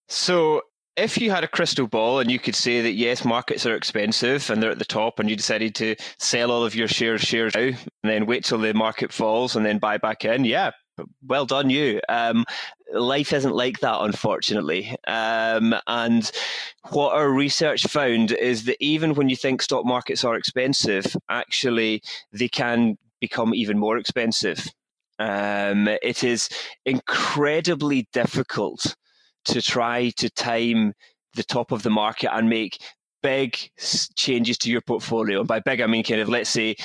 So, 0.07 0.63
if 0.99 1.17
you 1.17 1.31
had 1.31 1.43
a 1.43 1.47
crystal 1.47 1.87
ball 1.87 2.19
and 2.19 2.29
you 2.29 2.39
could 2.39 2.55
say 2.55 2.81
that 2.81 2.93
yes, 2.93 3.23
markets 3.23 3.65
are 3.65 3.75
expensive 3.75 4.49
and 4.49 4.61
they're 4.61 4.71
at 4.71 4.79
the 4.79 4.85
top, 4.85 5.19
and 5.19 5.29
you 5.29 5.35
decided 5.35 5.73
to 5.75 5.95
sell 6.17 6.51
all 6.51 6.65
of 6.65 6.75
your 6.75 6.87
shares 6.87 7.21
shares 7.21 7.55
now 7.55 7.61
and 7.61 7.77
then 8.03 8.25
wait 8.25 8.43
till 8.43 8.57
the 8.59 8.73
market 8.73 9.13
falls 9.13 9.55
and 9.55 9.65
then 9.65 9.79
buy 9.79 9.97
back 9.97 10.25
in, 10.25 10.43
yeah, 10.43 10.71
well 11.25 11.45
done 11.45 11.69
you. 11.69 12.01
Um, 12.09 12.45
life 12.93 13.31
isn't 13.31 13.55
like 13.55 13.79
that, 13.79 14.01
unfortunately. 14.01 14.95
Um, 15.07 15.73
and 15.87 16.29
what 16.89 17.15
our 17.15 17.29
research 17.29 17.83
found 17.83 18.33
is 18.33 18.65
that 18.65 18.77
even 18.81 19.15
when 19.15 19.29
you 19.29 19.37
think 19.37 19.61
stock 19.61 19.85
markets 19.85 20.25
are 20.25 20.35
expensive, 20.35 21.15
actually 21.29 22.01
they 22.33 22.49
can 22.49 22.97
become 23.21 23.53
even 23.53 23.77
more 23.77 23.97
expensive. 23.97 24.67
Um, 25.17 25.87
it 25.87 26.23
is 26.23 26.49
incredibly 26.85 28.07
difficult 28.13 28.95
to 29.45 29.61
try 29.61 30.09
to 30.17 30.29
time 30.29 30.93
the 31.35 31.43
top 31.43 31.71
of 31.71 31.83
the 31.83 31.89
market 31.89 32.33
and 32.33 32.49
make 32.49 32.81
big 33.21 33.57
changes 34.15 34.57
to 34.59 34.71
your 34.71 34.81
portfolio. 34.81 35.39
And 35.39 35.47
by 35.47 35.59
big, 35.59 35.81
I 35.81 35.87
mean 35.87 36.03
kind 36.03 36.21
of 36.21 36.29
let's 36.29 36.49
say 36.49 36.75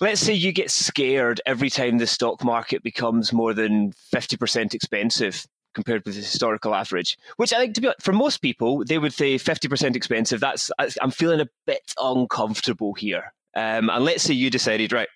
let's 0.00 0.20
say 0.20 0.32
you 0.32 0.52
get 0.52 0.70
scared 0.70 1.40
every 1.46 1.70
time 1.70 1.98
the 1.98 2.06
stock 2.06 2.44
market 2.44 2.82
becomes 2.82 3.32
more 3.32 3.54
than 3.54 3.92
50% 4.14 4.74
expensive 4.74 5.46
compared 5.74 6.04
with 6.04 6.14
the 6.14 6.20
historical 6.20 6.74
average, 6.74 7.18
which 7.36 7.52
I 7.52 7.58
think 7.58 7.74
to 7.74 7.80
be 7.80 7.92
for 8.00 8.12
most 8.12 8.38
people, 8.38 8.84
they 8.84 8.98
would 8.98 9.12
say 9.12 9.36
50% 9.36 9.94
expensive. 9.94 10.40
That's 10.40 10.70
I'm 10.78 11.10
feeling 11.10 11.40
a 11.40 11.48
bit 11.66 11.92
uncomfortable 12.00 12.94
here. 12.94 13.32
Um, 13.54 13.88
and 13.88 14.04
let's 14.04 14.22
say 14.22 14.34
you 14.34 14.50
decided, 14.50 14.92
right, 14.92 15.08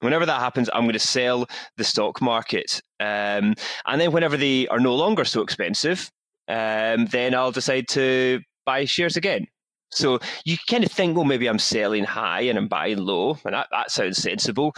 Whenever 0.00 0.26
that 0.26 0.40
happens, 0.40 0.68
I'm 0.72 0.82
going 0.82 0.92
to 0.92 0.98
sell 0.98 1.46
the 1.76 1.84
stock 1.84 2.20
market. 2.20 2.82
Um, 3.00 3.54
and 3.86 4.00
then 4.00 4.12
whenever 4.12 4.36
they 4.36 4.68
are 4.68 4.80
no 4.80 4.94
longer 4.94 5.24
so 5.24 5.42
expensive, 5.42 6.10
um, 6.48 7.06
then 7.06 7.34
I'll 7.34 7.52
decide 7.52 7.88
to 7.88 8.40
buy 8.64 8.84
shares 8.84 9.16
again. 9.16 9.46
So 9.90 10.18
you 10.44 10.56
kind 10.68 10.84
of 10.84 10.90
think, 10.90 11.16
well, 11.16 11.24
maybe 11.24 11.46
I'm 11.46 11.58
selling 11.58 12.04
high 12.04 12.42
and 12.42 12.58
I'm 12.58 12.68
buying 12.68 12.98
low, 12.98 13.38
and 13.44 13.54
that, 13.54 13.68
that 13.70 13.90
sounds 13.90 14.18
sensible. 14.18 14.74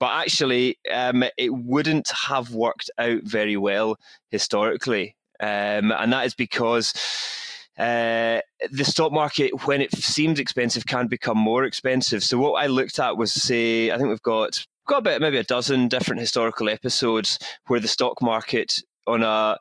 But 0.00 0.10
actually, 0.10 0.78
um, 0.92 1.24
it 1.38 1.54
wouldn't 1.54 2.10
have 2.10 2.52
worked 2.52 2.90
out 2.98 3.22
very 3.22 3.56
well 3.56 3.96
historically. 4.30 5.16
Um, 5.40 5.92
and 5.92 6.12
that 6.12 6.26
is 6.26 6.34
because 6.34 6.92
uh, 7.78 8.40
the 8.70 8.84
stock 8.84 9.12
market, 9.12 9.66
when 9.66 9.80
it 9.80 9.92
seems 9.94 10.40
expensive, 10.40 10.86
can 10.86 11.06
become 11.06 11.38
more 11.38 11.64
expensive. 11.64 12.24
So 12.24 12.38
what 12.38 12.62
I 12.62 12.66
looked 12.66 12.98
at 12.98 13.16
was, 13.16 13.32
say, 13.32 13.90
I 13.90 13.96
think 13.96 14.08
we've 14.08 14.22
got 14.22 14.66
got 14.86 14.98
about 14.98 15.20
maybe 15.20 15.36
a 15.36 15.44
dozen 15.44 15.86
different 15.86 16.20
historical 16.20 16.68
episodes 16.68 17.38
where 17.66 17.78
the 17.78 17.86
stock 17.86 18.22
market 18.22 18.82
on 19.06 19.22
a 19.22 19.58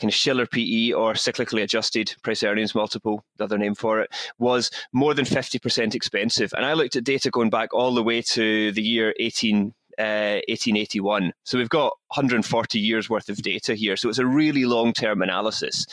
kind 0.00 0.10
of 0.10 0.14
Shiller 0.14 0.46
PE 0.46 0.92
or 0.92 1.12
cyclically 1.12 1.62
adjusted 1.62 2.14
price 2.22 2.42
earnings 2.42 2.74
multiple, 2.74 3.22
the 3.36 3.44
other 3.44 3.58
name 3.58 3.74
for 3.74 4.00
it, 4.00 4.10
was 4.38 4.70
more 4.92 5.14
than 5.14 5.26
50% 5.26 5.94
expensive. 5.94 6.52
And 6.56 6.64
I 6.64 6.72
looked 6.72 6.96
at 6.96 7.04
data 7.04 7.30
going 7.30 7.50
back 7.50 7.74
all 7.74 7.94
the 7.94 8.02
way 8.02 8.22
to 8.22 8.72
the 8.72 8.82
year 8.82 9.14
18, 9.20 9.74
uh, 9.98 10.40
1881. 10.48 11.32
So 11.44 11.58
we've 11.58 11.68
got 11.68 11.92
140 12.08 12.78
years 12.78 13.10
worth 13.10 13.28
of 13.28 13.42
data 13.42 13.74
here. 13.74 13.96
So 13.96 14.08
it's 14.08 14.18
a 14.18 14.26
really 14.26 14.64
long 14.64 14.92
term 14.92 15.20
analysis. 15.20 15.86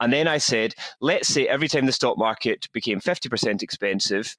And 0.00 0.12
then 0.12 0.28
I 0.28 0.38
said, 0.38 0.74
let's 1.00 1.28
say 1.28 1.48
every 1.48 1.68
time 1.68 1.86
the 1.86 1.92
stock 1.92 2.18
market 2.18 2.68
became 2.72 3.00
50% 3.00 3.62
expensive, 3.62 4.36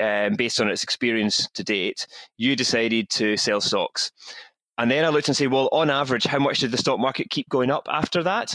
um, 0.00 0.34
based 0.34 0.60
on 0.60 0.70
its 0.70 0.82
experience 0.82 1.48
to 1.54 1.64
date, 1.64 2.06
you 2.36 2.54
decided 2.56 3.10
to 3.10 3.36
sell 3.36 3.60
stocks. 3.60 4.12
And 4.78 4.90
then 4.90 5.04
I 5.04 5.08
looked 5.08 5.28
and 5.28 5.36
said, 5.36 5.50
well, 5.50 5.68
on 5.72 5.90
average, 5.90 6.24
how 6.24 6.38
much 6.38 6.60
did 6.60 6.70
the 6.70 6.78
stock 6.78 6.98
market 6.98 7.30
keep 7.30 7.48
going 7.48 7.70
up 7.70 7.86
after 7.90 8.22
that? 8.22 8.54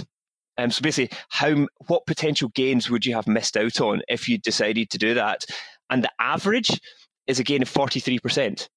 Um, 0.58 0.72
so 0.72 0.82
basically, 0.82 1.16
how 1.30 1.68
what 1.88 2.08
potential 2.08 2.50
gains 2.50 2.90
would 2.90 3.06
you 3.06 3.14
have 3.14 3.28
missed 3.28 3.56
out 3.56 3.80
on 3.80 4.02
if 4.08 4.28
you 4.28 4.40
decided 4.40 4.90
to 4.90 4.98
do 4.98 5.14
that? 5.14 5.46
And 5.90 6.04
the 6.04 6.12
average 6.20 6.82
is 7.28 7.40
a 7.40 7.44
gain 7.44 7.62
of 7.62 7.70
forty 7.70 8.00
three 8.00 8.18
percent. 8.18 8.68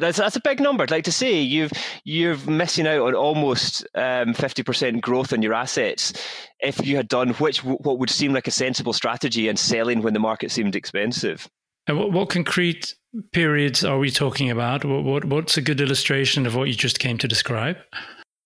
That's 0.00 0.18
that's 0.18 0.36
a 0.36 0.40
big 0.42 0.60
number. 0.60 0.82
I'd 0.82 0.90
like 0.90 1.04
to 1.04 1.12
say 1.12 1.40
you've 1.40 1.72
you're 2.04 2.36
missing 2.48 2.86
out 2.86 3.00
on 3.00 3.14
almost 3.14 3.86
um, 3.94 4.34
fifty 4.34 4.62
um, 4.62 4.64
percent 4.64 5.00
growth 5.00 5.32
on 5.32 5.42
your 5.42 5.54
assets 5.54 6.12
if 6.58 6.84
you 6.84 6.96
had 6.96 7.08
done 7.08 7.30
which 7.34 7.64
what 7.64 7.98
would 7.98 8.10
seem 8.10 8.32
like 8.32 8.46
a 8.46 8.50
sensible 8.50 8.92
strategy 8.92 9.48
and 9.48 9.58
selling 9.58 10.02
when 10.02 10.14
the 10.14 10.20
market 10.20 10.50
seemed 10.50 10.76
expensive. 10.76 11.48
And 11.86 11.98
what, 11.98 12.12
what 12.12 12.30
concrete 12.30 12.94
periods 13.32 13.84
are 13.84 13.98
we 13.98 14.10
talking 14.10 14.50
about? 14.50 14.84
What, 14.84 15.04
what, 15.04 15.24
what's 15.24 15.56
a 15.56 15.62
good 15.62 15.80
illustration 15.80 16.46
of 16.46 16.54
what 16.54 16.68
you 16.68 16.74
just 16.74 16.98
came 16.98 17.18
to 17.18 17.26
describe? 17.26 17.76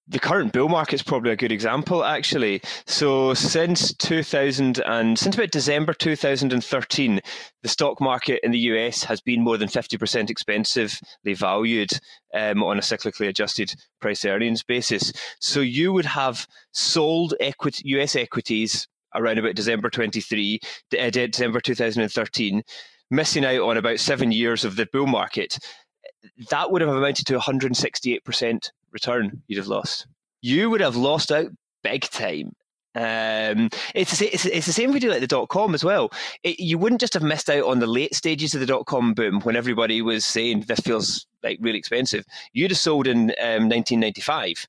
The 0.07 0.19
current 0.19 0.53
bull 0.53 0.69
market 0.69 0.95
is 0.95 1.03
probably 1.03 1.31
a 1.31 1.37
good 1.37 1.53
example, 1.53 2.05
actually. 2.05 2.61
So 2.87 3.33
since 3.35 3.95
2000 3.95 4.79
and 4.81 5.19
since 5.19 5.35
about 5.35 5.51
December 5.51 5.95
2013, 5.95 7.21
the 7.63 7.69
stock 7.69 8.01
market 8.01 8.41
in 8.43 8.51
the 8.51 8.59
US 8.59 9.05
has 9.05 9.21
been 9.21 9.43
more 9.43 9.57
than 9.57 9.69
50% 9.69 10.29
expensively 10.29 11.35
valued 11.35 11.91
um, 12.35 12.63
on 12.63 12.79
a 12.79 12.83
cyclically 12.83 13.29
adjusted 13.29 13.75
price 14.01 14.25
earnings 14.25 14.63
basis. 14.63 15.13
So 15.41 15.61
you 15.61 15.93
would 15.93 16.07
have 16.07 16.47
sold 16.73 17.35
equity, 17.41 17.83
US 17.87 18.15
equities 18.15 18.87
around 19.15 19.39
about 19.39 19.55
December 19.55 19.89
23, 19.89 20.61
uh, 21.01 21.11
December 21.11 21.61
2013 21.61 22.63
missing 23.11 23.45
out 23.45 23.61
on 23.61 23.77
about 23.77 24.01
seven 24.01 24.33
years 24.33 24.65
of 24.65 24.77
the 24.77 24.87
bull 24.93 25.07
market, 25.07 25.59
that 26.51 26.71
would 26.71 26.81
have 26.81 26.91
amounted 26.91 27.27
to 27.27 27.39
168% 27.39 28.71
return 28.95 29.43
you'd 29.47 29.59
have 29.59 29.67
lost. 29.67 30.07
You 30.41 30.71
would 30.71 30.81
have 30.81 30.97
lost 30.97 31.31
out 31.31 31.51
big 31.83 32.03
time. 32.03 32.53
Um, 32.97 33.71
it's, 33.95 34.23
it's, 34.23 34.47
it's 34.47 34.67
the 34.67 34.73
same 34.73 34.91
if 34.91 34.95
you 34.95 35.01
do 35.01 35.11
like 35.11 35.21
the 35.21 35.27
dot 35.27 35.49
com 35.49 35.75
as 35.75 35.83
well. 35.83 36.13
It, 36.45 36.61
you 36.61 36.79
wouldn't 36.79 37.01
just 37.01 37.15
have 37.15 37.25
missed 37.25 37.51
out 37.51 37.65
on 37.65 37.81
the 37.81 37.89
late 37.89 38.15
stages 38.15 38.55
of 38.55 38.61
the 38.61 38.67
dot 38.67 38.87
com 38.87 39.15
boom 39.15 39.41
when 39.41 39.57
everybody 39.57 40.01
was 40.01 40.25
saying 40.25 40.65
this 40.69 40.81
feels 40.81 41.27
like 41.43 41.59
really 41.61 41.79
expensive. 41.79 42.25
You'd 42.53 42.71
have 42.71 42.79
sold 42.79 43.07
in 43.07 43.31
um, 43.41 43.69
1995, 43.69 44.67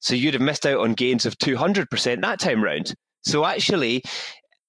so 0.00 0.14
you'd 0.14 0.34
have 0.34 0.42
missed 0.42 0.64
out 0.64 0.80
on 0.80 0.94
gains 0.94 1.26
of 1.26 1.36
200% 1.38 2.22
that 2.22 2.40
time 2.40 2.64
round. 2.64 2.94
So 3.22 3.44
actually, 3.44 4.02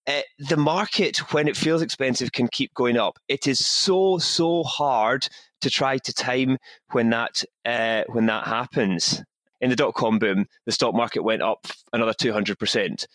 uh, 0.05 0.21
the 0.39 0.57
market, 0.57 1.17
when 1.33 1.47
it 1.47 1.55
feels 1.55 1.81
expensive, 1.81 2.31
can 2.33 2.47
keep 2.49 2.73
going 2.73 2.97
up. 2.97 3.19
It 3.27 3.47
is 3.47 3.65
so 3.65 4.17
so 4.17 4.63
hard 4.63 5.29
to 5.61 5.69
try 5.69 5.97
to 5.97 6.13
time 6.13 6.57
when 6.91 7.09
that 7.09 7.43
uh, 7.65 8.03
when 8.07 8.25
that 8.27 8.45
happens. 8.47 9.23
In 9.59 9.71
the 9.71 9.75
dot 9.75 9.95
com 9.95 10.19
boom, 10.19 10.45
the 10.67 10.71
stock 10.71 10.93
market 10.93 11.23
went 11.23 11.41
up 11.41 11.65
another 11.91 12.13
two 12.13 12.31
hundred 12.31 12.59
percent. 12.59 13.07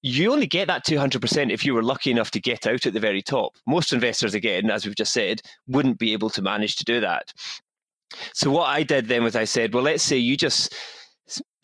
You 0.00 0.32
only 0.32 0.46
get 0.46 0.68
that 0.68 0.84
two 0.84 0.98
hundred 0.98 1.20
percent 1.20 1.52
if 1.52 1.66
you 1.66 1.74
were 1.74 1.82
lucky 1.82 2.10
enough 2.10 2.30
to 2.30 2.40
get 2.40 2.66
out 2.66 2.86
at 2.86 2.94
the 2.94 3.00
very 3.00 3.20
top. 3.20 3.56
Most 3.66 3.92
investors, 3.92 4.34
again, 4.34 4.70
as 4.70 4.86
we've 4.86 4.96
just 4.96 5.12
said, 5.12 5.42
wouldn't 5.66 5.98
be 5.98 6.14
able 6.14 6.30
to 6.30 6.42
manage 6.42 6.76
to 6.76 6.84
do 6.84 7.00
that. 7.00 7.32
So 8.32 8.50
what 8.50 8.68
I 8.68 8.82
did 8.82 9.06
then 9.06 9.22
was 9.22 9.36
I 9.36 9.44
said, 9.44 9.74
well, 9.74 9.82
let's 9.82 10.02
say 10.02 10.16
you 10.16 10.36
just 10.36 10.74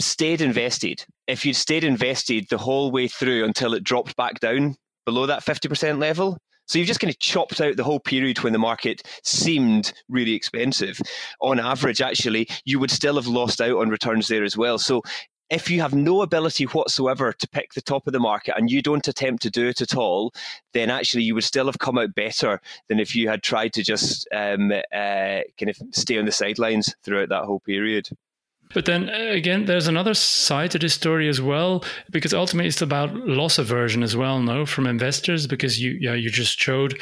stayed 0.01 0.41
invested, 0.41 1.05
if 1.27 1.45
you'd 1.45 1.57
stayed 1.57 1.85
invested 1.85 2.47
the 2.49 2.59
whole 2.59 2.91
way 2.91 3.09
through 3.09 3.45
until 3.45 3.75
it 3.75 3.85
dropped 3.85 4.17
back 4.17 4.41
down 4.41 4.77
below 5.05 5.27
that 5.27 5.45
50% 5.45 5.99
level, 5.99 6.39
so 6.69 6.79
you've 6.79 6.89
just 6.89 7.01
kind 7.01 7.11
of 7.11 7.19
chopped 7.19 7.61
out 7.61 7.77
the 7.77 7.85
whole 7.85 8.01
period 8.01 8.43
when 8.43 8.53
the 8.53 8.59
market 8.59 9.03
seemed 9.25 9.93
really 10.09 10.35
expensive. 10.35 11.01
On 11.41 11.59
average, 11.59 12.01
actually, 12.01 12.49
you 12.65 12.79
would 12.79 12.91
still 12.91 13.17
have 13.17 13.27
lost 13.27 13.61
out 13.61 13.79
on 13.79 13.89
returns 13.89 14.29
there 14.29 14.45
as 14.45 14.57
well. 14.57 14.79
So 14.79 15.03
if 15.51 15.71
you 15.71 15.81
have 15.81 15.95
no 15.95 16.21
ability 16.21 16.65
whatsoever 16.65 17.33
to 17.33 17.49
pick 17.49 17.73
the 17.73 17.81
top 17.81 18.07
of 18.07 18.13
the 18.13 18.21
market 18.21 18.55
and 18.57 18.71
you 18.71 18.83
don't 18.83 19.09
attempt 19.09 19.43
to 19.43 19.51
do 19.51 19.67
it 19.67 19.81
at 19.81 19.97
all, 19.97 20.35
then 20.75 20.91
actually 20.91 21.23
you 21.23 21.35
would 21.35 21.45
still 21.45 21.67
have 21.67 21.79
come 21.79 21.97
out 21.97 22.15
better 22.15 22.61
than 22.89 23.01
if 23.01 23.17
you 23.17 23.29
had 23.29 23.43
tried 23.43 23.73
to 23.73 23.83
just 23.83 24.29
um, 24.35 24.71
uh, 24.71 25.41
kind 25.59 25.71
of 25.71 25.79
stay 25.93 26.19
on 26.19 26.27
the 26.27 26.33
sidelines 26.33 26.95
throughout 27.03 27.31
that 27.31 27.45
whole 27.45 27.61
period. 27.61 28.09
But 28.75 28.85
then 28.85 29.09
uh, 29.09 29.33
again, 29.33 29.65
there's 29.65 29.89
another 29.89 30.15
side 30.15 30.71
to 30.73 30.79
this 30.79 30.95
story 30.95 31.29
as 31.29 31.41
well, 31.41 31.85
because 32.11 32.35
ultimately 32.35 32.69
it's 32.69 32.83
about 32.83 33.15
loss 33.15 33.59
aversion 33.59 34.03
as 34.03 34.17
well, 34.17 34.41
no, 34.41 34.67
from 34.67 34.87
investors, 34.87 35.47
because 35.47 35.81
you, 35.81 35.99
yeah, 36.01 36.15
you 36.15 36.31
just 36.31 36.61
showed 36.61 37.01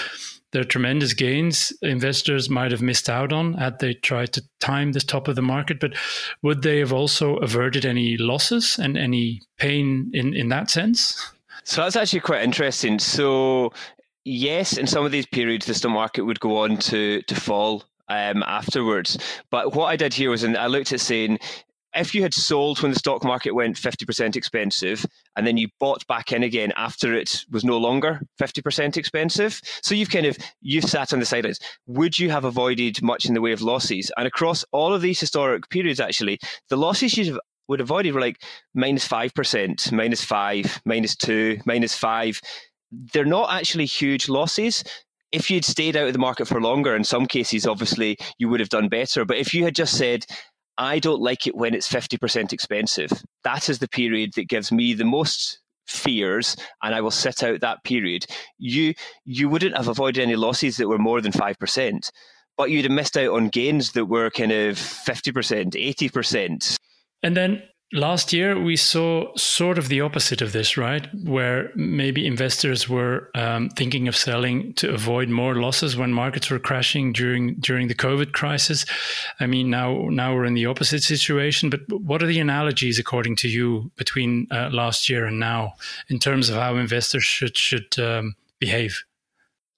the 0.53 0.65
tremendous 0.65 1.13
gains 1.13 1.73
investors 1.83 2.49
might 2.49 2.71
have 2.71 2.81
missed 2.81 3.11
out 3.11 3.33
on 3.33 3.55
had 3.55 3.79
they 3.81 3.95
tried 3.95 4.33
to 4.33 4.43
time 4.61 4.93
the 4.93 5.01
top 5.01 5.29
of 5.29 5.35
the 5.35 5.43
market. 5.43 5.81
But 5.81 5.95
would 6.43 6.63
they 6.63 6.79
have 6.79 6.93
also 6.93 7.37
averted 7.39 7.85
any 7.85 8.17
losses 8.17 8.79
and 8.79 8.97
any 8.97 9.43
pain 9.59 10.11
in, 10.15 10.35
in 10.35 10.49
that 10.51 10.71
sense? 10.71 11.33
So 11.65 11.83
that's 11.83 11.97
actually 11.97 12.21
quite 12.21 12.45
interesting. 12.45 13.01
So 13.01 13.73
yes, 14.25 14.77
in 14.77 14.87
some 14.87 15.05
of 15.05 15.11
these 15.11 15.27
periods, 15.27 15.67
the 15.67 15.75
stock 15.75 15.91
market 15.91 16.23
would 16.23 16.41
go 16.41 16.59
on 16.59 16.77
to 16.79 17.23
to 17.23 17.35
fall 17.35 17.85
um, 18.09 18.43
afterwards. 18.45 19.19
But 19.51 19.75
what 19.75 19.87
I 19.87 19.97
did 19.97 20.15
here 20.15 20.31
was, 20.31 20.43
and 20.43 20.57
I 20.57 20.67
looked 20.67 20.93
at 20.93 21.01
saying, 21.01 21.39
if 21.97 22.15
you 22.15 22.23
had 22.23 22.35
sold 22.35 22.83
when 22.83 22.93
the 22.93 22.99
stock 22.99 23.25
market 23.25 23.53
went 23.53 23.77
50% 23.77 24.37
expensive 24.37 25.05
and 25.35 25.47
then 25.47 25.57
you 25.57 25.69
bought 25.81 26.07
back 26.07 26.31
in 26.31 26.43
again 26.43 26.73
after 26.77 27.15
it 27.15 27.45
was 27.51 27.65
no 27.65 27.79
longer 27.79 28.21
50% 28.41 28.97
expensive 28.97 29.61
so 29.83 29.95
you've 29.95 30.11
kind 30.11 30.27
of 30.27 30.37
you've 30.61 30.85
sat 30.85 31.13
on 31.13 31.21
the 31.21 31.27
sidelines. 31.27 31.59
Would 31.87 32.19
you 32.19 32.31
have 32.31 32.45
avoided 32.45 33.03
much 33.03 33.25
in 33.25 33.35
the 33.35 33.41
way 33.41 33.53
of 33.53 33.63
losses? 33.63 34.13
And 34.17 34.27
across 34.27 34.65
all 34.73 34.93
of 34.93 35.01
these 35.01 35.19
historic 35.19 35.69
periods 35.71 36.01
actually 36.01 36.39
the 36.69 36.77
losses 36.77 37.17
you 37.17 37.41
would 37.69 37.81
avoided 37.81 38.15
were 38.15 38.21
like 38.21 38.43
minus 38.75 39.09
5% 39.09 39.93
minus 39.93 40.23
5 40.23 40.83
minus 40.85 41.17
2 41.17 41.61
minus 41.65 41.97
5 41.97 42.41
they're 43.13 43.25
not 43.25 43.53
actually 43.53 43.87
huge 43.87 44.29
losses 44.29 44.85
if 45.37 45.51
you'd 45.51 45.67
stayed 45.67 45.97
out 45.97 46.07
of 46.07 46.15
the 46.15 46.19
market 46.19 46.49
for 46.49 46.61
longer, 46.63 46.97
in 46.97 47.05
some 47.05 47.27
cases, 47.27 47.67
obviously, 47.67 48.17
you 48.39 48.49
would 48.49 48.59
have 48.59 48.71
done 48.71 48.89
better. 48.89 49.27
But 49.27 49.37
if 49.37 49.53
you 49.53 49.65
had 49.65 49.75
just 49.75 49.99
said, 49.99 50.25
I 50.79 50.99
don't 50.99 51.21
like 51.21 51.47
it 51.47 51.55
when 51.55 51.75
it's 51.75 51.93
50% 51.93 52.55
expensive, 52.55 53.11
that 53.45 53.69
is 53.69 53.79
the 53.79 53.89
period 53.89 54.33
that 54.37 54.49
gives 54.49 54.73
me 54.73 54.95
the 54.95 55.05
most 55.05 55.61
fears 55.87 56.57
and 56.83 56.95
I 56.95 57.03
will 57.03 57.11
sit 57.11 57.43
out 57.43 57.61
that 57.61 57.85
period, 57.85 58.25
you 58.59 58.95
you 59.27 59.49
wouldn't 59.51 59.77
have 59.77 59.89
avoided 59.89 60.23
any 60.23 60.37
losses 60.37 60.79
that 60.79 60.89
were 60.89 60.99
more 60.99 61.21
than 61.21 61.33
5%, 61.33 62.11
but 62.57 62.71
you'd 62.71 62.87
have 62.87 62.93
missed 62.93 63.19
out 63.19 63.35
on 63.35 63.49
gains 63.49 63.93
that 63.93 64.07
were 64.07 64.31
kind 64.31 64.53
of 64.53 64.77
50%, 64.77 65.75
80%. 65.75 66.77
And 67.23 67.37
then 67.37 67.63
Last 67.93 68.33
year, 68.33 68.61
we 68.61 68.75
saw 68.75 69.33
sort 69.37 69.79
of 69.79 69.89
the 69.89 70.01
opposite 70.01 70.43
of 70.43 70.53
this, 70.53 70.77
right? 70.77 71.07
Where 71.25 71.71
maybe 71.77 72.27
investors 72.27 72.89
were 72.89 73.31
um, 73.37 73.69
thinking 73.69 74.09
of 74.09 74.17
selling 74.17 74.75
to 74.75 74.93
avoid 74.93 75.29
more 75.29 75.55
losses 75.55 75.97
when 75.97 76.13
markets 76.13 76.51
were 76.51 76.59
crashing 76.59 77.13
during 77.13 77.55
during 77.61 77.87
the 77.87 77.95
COVID 77.95 78.33
crisis. 78.33 78.87
I 79.39 79.47
mean, 79.47 79.71
now 79.71 80.09
now 80.11 80.35
we're 80.35 80.47
in 80.47 80.55
the 80.55 80.67
opposite 80.67 81.05
situation. 81.05 81.71
But 81.71 81.81
what 81.89 82.25
are 82.25 82.27
the 82.27 82.41
analogies, 82.41 82.99
according 82.99 83.37
to 83.37 83.49
you, 83.49 83.93
between 83.95 84.49
uh, 84.51 84.69
last 84.73 85.09
year 85.09 85.25
and 85.25 85.39
now 85.39 85.75
in 86.09 86.19
terms 86.19 86.49
of 86.49 86.57
how 86.57 86.75
investors 86.75 87.23
should 87.23 87.57
should 87.57 87.97
um, 88.01 88.35
behave? 88.59 89.05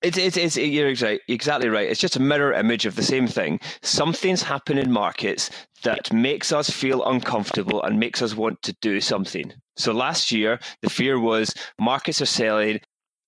It's, 0.00 0.16
it's, 0.16 0.36
it's, 0.36 0.56
you're 0.56 0.88
exactly 0.88 1.68
right. 1.68 1.88
It's 1.88 2.00
just 2.00 2.16
a 2.16 2.22
mirror 2.22 2.52
image 2.52 2.86
of 2.86 2.94
the 2.94 3.02
same 3.02 3.26
thing. 3.26 3.58
Something's 3.82 4.42
happened 4.42 4.78
in 4.78 4.92
markets 4.92 5.50
that 5.82 6.12
makes 6.12 6.52
us 6.52 6.70
feel 6.70 7.04
uncomfortable 7.04 7.82
and 7.82 7.98
makes 7.98 8.22
us 8.22 8.36
want 8.36 8.62
to 8.62 8.76
do 8.80 9.00
something. 9.00 9.52
So 9.76 9.92
last 9.92 10.30
year, 10.30 10.60
the 10.82 10.90
fear 10.90 11.18
was 11.18 11.52
markets 11.80 12.22
are 12.22 12.26
selling. 12.26 12.80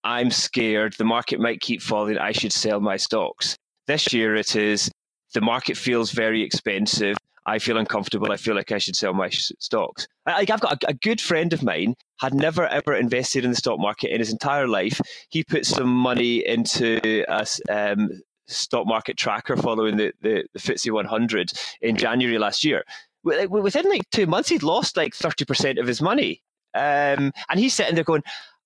I'm 0.04 0.30
scared. 0.30 0.94
The 0.96 1.04
market 1.04 1.40
might 1.40 1.60
keep 1.60 1.82
falling. 1.82 2.18
I 2.18 2.32
should 2.32 2.52
sell 2.52 2.80
my 2.80 2.96
stocks. 2.96 3.56
This 3.88 4.12
year, 4.12 4.36
it 4.36 4.54
is 4.54 4.90
the 5.34 5.40
market 5.40 5.76
feels 5.76 6.12
very 6.12 6.42
expensive. 6.42 7.16
I 7.46 7.58
feel 7.58 7.78
uncomfortable. 7.78 8.30
I 8.32 8.36
feel 8.36 8.54
like 8.54 8.72
I 8.72 8.78
should 8.78 8.96
sell 8.96 9.14
my 9.14 9.28
stocks. 9.30 10.06
Like 10.26 10.50
I've 10.50 10.60
got 10.60 10.82
a, 10.84 10.90
a, 10.90 10.94
good 10.94 11.20
friend 11.20 11.52
of 11.52 11.62
mine 11.62 11.94
had 12.18 12.34
never 12.34 12.66
ever 12.66 12.94
invested 12.94 13.44
in 13.44 13.50
the 13.50 13.56
stock 13.56 13.78
market 13.78 14.12
in 14.12 14.20
his 14.20 14.30
entire 14.30 14.68
life. 14.68 15.00
He 15.30 15.42
put 15.44 15.66
some 15.66 15.88
money 15.88 16.46
into 16.46 17.24
a 17.28 17.46
um, 17.70 18.10
stock 18.46 18.86
market 18.86 19.16
tracker 19.16 19.56
following 19.56 19.96
the, 19.96 20.12
the, 20.20 20.44
the 20.52 20.60
FTSE 20.60 20.92
100 20.92 21.52
in 21.80 21.96
January 21.96 22.38
last 22.38 22.64
year. 22.64 22.84
Within 23.22 23.88
like 23.88 24.08
two 24.10 24.26
months, 24.26 24.48
he'd 24.48 24.62
lost 24.62 24.96
like 24.96 25.14
30% 25.14 25.78
of 25.78 25.86
his 25.86 26.00
money. 26.00 26.42
Um, 26.74 27.32
and 27.48 27.58
he's 27.58 27.74
sitting 27.74 27.94
there 27.94 28.04
going, 28.04 28.22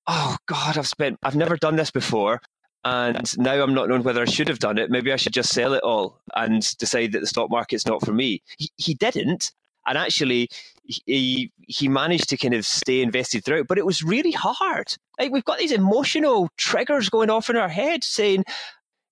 oh 0.06 0.36
God, 0.46 0.78
I've 0.78 0.86
spent, 0.86 1.18
I've 1.22 1.36
never 1.36 1.56
done 1.56 1.76
this 1.76 1.90
before 1.90 2.40
and 2.84 3.38
now 3.38 3.62
I'm 3.62 3.74
not 3.74 3.88
knowing 3.88 4.02
whether 4.02 4.22
I 4.22 4.26
should 4.26 4.48
have 4.48 4.58
done 4.58 4.78
it. 4.78 4.90
Maybe 4.90 5.12
I 5.12 5.16
should 5.16 5.32
just 5.32 5.52
sell 5.52 5.72
it 5.72 5.82
all 5.82 6.20
and 6.36 6.76
decide 6.78 7.12
that 7.12 7.20
the 7.20 7.26
stock 7.26 7.50
market's 7.50 7.86
not 7.86 8.04
for 8.04 8.12
me. 8.12 8.42
He, 8.58 8.70
he 8.76 8.94
didn't, 8.94 9.52
and 9.86 9.96
actually, 9.96 10.48
he 10.84 11.50
he 11.66 11.88
managed 11.88 12.28
to 12.30 12.36
kind 12.36 12.54
of 12.54 12.66
stay 12.66 13.02
invested 13.02 13.44
throughout. 13.44 13.66
But 13.66 13.78
it 13.78 13.86
was 13.86 14.02
really 14.02 14.32
hard. 14.32 14.94
Like 15.18 15.32
we've 15.32 15.44
got 15.44 15.58
these 15.58 15.72
emotional 15.72 16.50
triggers 16.56 17.08
going 17.08 17.30
off 17.30 17.50
in 17.50 17.56
our 17.56 17.68
head, 17.68 18.04
saying 18.04 18.44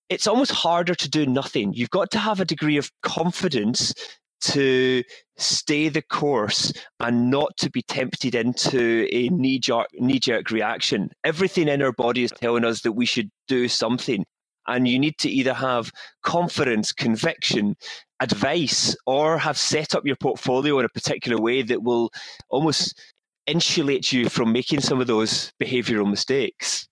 it's 0.09 0.27
almost 0.27 0.51
harder 0.51 0.93
to 0.95 1.09
do 1.09 1.25
nothing. 1.25 1.73
You've 1.73 1.89
got 1.89 2.11
to 2.11 2.19
have 2.19 2.39
a 2.39 2.45
degree 2.45 2.77
of 2.77 2.91
confidence 3.01 3.93
to 4.43 5.03
stay 5.37 5.89
the 5.89 6.01
course 6.01 6.71
and 6.99 7.29
not 7.29 7.55
to 7.57 7.69
be 7.69 7.81
tempted 7.81 8.35
into 8.35 9.07
a 9.11 9.29
knee 9.29 9.59
jerk, 9.59 9.87
knee 9.93 10.19
jerk 10.19 10.51
reaction. 10.51 11.09
Everything 11.23 11.67
in 11.67 11.81
our 11.81 11.91
body 11.91 12.23
is 12.23 12.31
telling 12.31 12.65
us 12.65 12.81
that 12.81 12.93
we 12.93 13.05
should 13.05 13.29
do 13.47 13.67
something. 13.67 14.25
And 14.67 14.87
you 14.87 14.97
need 14.97 15.17
to 15.19 15.29
either 15.29 15.53
have 15.53 15.91
confidence, 16.23 16.93
conviction, 16.93 17.75
advice, 18.21 18.95
or 19.05 19.37
have 19.37 19.57
set 19.57 19.93
up 19.93 20.05
your 20.05 20.15
portfolio 20.15 20.79
in 20.79 20.85
a 20.85 20.89
particular 20.89 21.41
way 21.41 21.63
that 21.63 21.83
will 21.83 22.11
almost 22.49 22.97
insulate 23.45 24.13
you 24.13 24.29
from 24.29 24.53
making 24.53 24.79
some 24.79 25.01
of 25.01 25.07
those 25.07 25.51
behavioral 25.61 26.09
mistakes. 26.09 26.87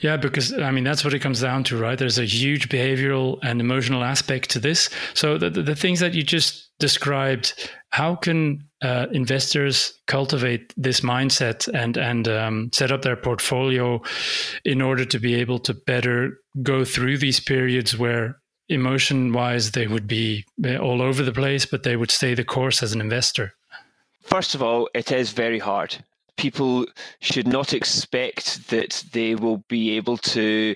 Yeah, 0.00 0.16
because 0.16 0.52
I 0.52 0.72
mean, 0.72 0.82
that's 0.82 1.04
what 1.04 1.14
it 1.14 1.20
comes 1.20 1.40
down 1.40 1.62
to, 1.64 1.76
right? 1.76 1.96
There's 1.96 2.18
a 2.18 2.24
huge 2.24 2.68
behavioral 2.68 3.38
and 3.42 3.60
emotional 3.60 4.02
aspect 4.02 4.50
to 4.50 4.58
this. 4.58 4.90
So, 5.14 5.38
the, 5.38 5.50
the, 5.50 5.62
the 5.62 5.76
things 5.76 6.00
that 6.00 6.14
you 6.14 6.24
just 6.24 6.65
described, 6.78 7.70
how 7.90 8.14
can 8.14 8.68
uh, 8.82 9.06
investors 9.12 9.92
cultivate 10.06 10.72
this 10.76 11.00
mindset 11.00 11.68
and, 11.72 11.96
and 11.96 12.28
um, 12.28 12.70
set 12.72 12.92
up 12.92 13.02
their 13.02 13.16
portfolio 13.16 14.00
in 14.64 14.82
order 14.82 15.04
to 15.04 15.18
be 15.18 15.34
able 15.34 15.58
to 15.60 15.74
better 15.74 16.38
go 16.62 16.84
through 16.84 17.18
these 17.18 17.40
periods 17.40 17.96
where 17.96 18.38
emotion 18.68 19.32
wise 19.32 19.70
they 19.70 19.86
would 19.86 20.06
be 20.06 20.44
uh, 20.64 20.76
all 20.76 21.00
over 21.00 21.22
the 21.22 21.32
place, 21.32 21.64
but 21.64 21.82
they 21.82 21.96
would 21.96 22.10
stay 22.10 22.34
the 22.34 22.44
course 22.44 22.82
as 22.82 22.92
an 22.92 23.00
investor? 23.00 23.54
First 24.22 24.54
of 24.54 24.62
all, 24.62 24.88
it 24.94 25.12
is 25.12 25.30
very 25.30 25.58
hard 25.58 25.96
people 26.36 26.86
should 27.20 27.48
not 27.48 27.72
expect 27.72 28.68
that 28.68 29.04
they 29.12 29.34
will 29.34 29.64
be 29.68 29.96
able 29.96 30.18
to 30.18 30.74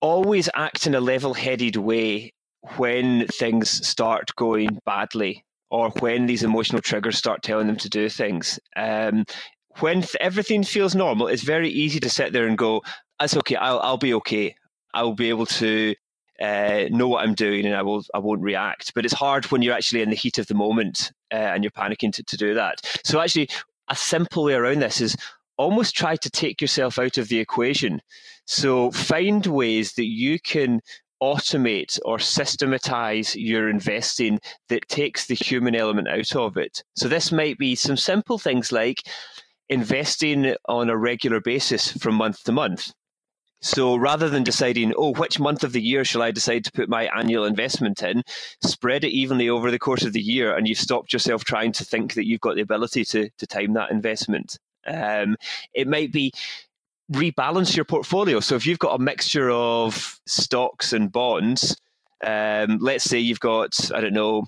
always 0.00 0.48
act 0.54 0.86
in 0.86 0.94
a 0.94 1.00
level 1.00 1.34
headed 1.34 1.76
way 1.76 2.32
when 2.76 3.26
things 3.26 3.86
start 3.86 4.34
going 4.36 4.78
badly 4.84 5.44
or 5.70 5.90
when 6.00 6.26
these 6.26 6.42
emotional 6.42 6.82
triggers 6.82 7.16
start 7.16 7.42
telling 7.42 7.66
them 7.66 7.76
to 7.76 7.88
do 7.88 8.08
things. 8.08 8.60
Um, 8.76 9.24
when 9.80 10.02
th- 10.02 10.16
everything 10.20 10.62
feels 10.62 10.94
normal, 10.94 11.28
it's 11.28 11.42
very 11.42 11.70
easy 11.70 11.98
to 12.00 12.10
sit 12.10 12.32
there 12.32 12.46
and 12.46 12.58
go, 12.58 12.82
"That's 13.18 13.36
okay. 13.38 13.56
I'll 13.56 13.80
I'll 13.80 13.96
be 13.96 14.14
okay. 14.14 14.54
I'll 14.94 15.14
be 15.14 15.30
able 15.30 15.46
to 15.46 15.94
uh, 16.40 16.84
know 16.90 17.08
what 17.08 17.24
I'm 17.24 17.34
doing, 17.34 17.64
and 17.64 17.74
I 17.74 17.82
will 17.82 18.04
I 18.14 18.18
won't 18.18 18.42
react." 18.42 18.92
But 18.94 19.06
it's 19.06 19.14
hard 19.14 19.46
when 19.46 19.62
you're 19.62 19.74
actually 19.74 20.02
in 20.02 20.10
the 20.10 20.16
heat 20.16 20.38
of 20.38 20.46
the 20.46 20.54
moment 20.54 21.10
uh, 21.32 21.36
and 21.36 21.64
you're 21.64 21.70
panicking 21.70 22.12
to, 22.12 22.22
to 22.22 22.36
do 22.36 22.54
that. 22.54 22.80
So 23.04 23.20
actually, 23.20 23.48
a 23.88 23.96
simple 23.96 24.44
way 24.44 24.54
around 24.54 24.80
this 24.80 25.00
is 25.00 25.16
almost 25.56 25.96
try 25.96 26.16
to 26.16 26.30
take 26.30 26.60
yourself 26.60 26.98
out 26.98 27.16
of 27.18 27.28
the 27.28 27.38
equation. 27.38 28.02
So 28.44 28.90
find 28.90 29.46
ways 29.46 29.94
that 29.94 30.06
you 30.06 30.38
can 30.38 30.80
automate 31.22 32.00
or 32.04 32.18
systematize 32.18 33.36
your 33.36 33.68
investing 33.68 34.40
that 34.68 34.88
takes 34.88 35.26
the 35.26 35.34
human 35.34 35.76
element 35.76 36.08
out 36.08 36.34
of 36.34 36.56
it. 36.56 36.82
So 36.96 37.08
this 37.08 37.30
might 37.30 37.58
be 37.58 37.76
some 37.76 37.96
simple 37.96 38.38
things 38.38 38.72
like 38.72 39.02
investing 39.68 40.56
on 40.68 40.90
a 40.90 40.96
regular 40.96 41.40
basis 41.40 41.92
from 41.92 42.16
month 42.16 42.42
to 42.44 42.52
month. 42.52 42.92
So 43.60 43.94
rather 43.94 44.28
than 44.28 44.42
deciding, 44.42 44.92
oh, 44.96 45.14
which 45.14 45.38
month 45.38 45.62
of 45.62 45.72
the 45.72 45.80
year 45.80 46.04
shall 46.04 46.22
I 46.22 46.32
decide 46.32 46.64
to 46.64 46.72
put 46.72 46.88
my 46.88 47.08
annual 47.16 47.44
investment 47.44 48.02
in, 48.02 48.24
spread 48.60 49.04
it 49.04 49.12
evenly 49.12 49.48
over 49.48 49.70
the 49.70 49.78
course 49.78 50.02
of 50.04 50.12
the 50.12 50.20
year, 50.20 50.56
and 50.56 50.66
you've 50.66 50.78
stopped 50.78 51.12
yourself 51.12 51.44
trying 51.44 51.70
to 51.72 51.84
think 51.84 52.14
that 52.14 52.26
you've 52.26 52.40
got 52.40 52.56
the 52.56 52.62
ability 52.62 53.04
to, 53.04 53.30
to 53.38 53.46
time 53.46 53.74
that 53.74 53.92
investment. 53.92 54.58
Um, 54.84 55.36
it 55.74 55.86
might 55.86 56.10
be 56.10 56.32
rebalance 57.10 57.74
your 57.76 57.84
portfolio. 57.84 58.40
So 58.40 58.54
if 58.54 58.66
you've 58.66 58.78
got 58.78 58.98
a 58.98 59.02
mixture 59.02 59.50
of 59.50 60.20
stocks 60.26 60.92
and 60.92 61.10
bonds, 61.10 61.76
um, 62.24 62.78
let's 62.80 63.04
say 63.04 63.18
you've 63.18 63.40
got, 63.40 63.90
I 63.92 64.00
don't 64.00 64.14
know, 64.14 64.46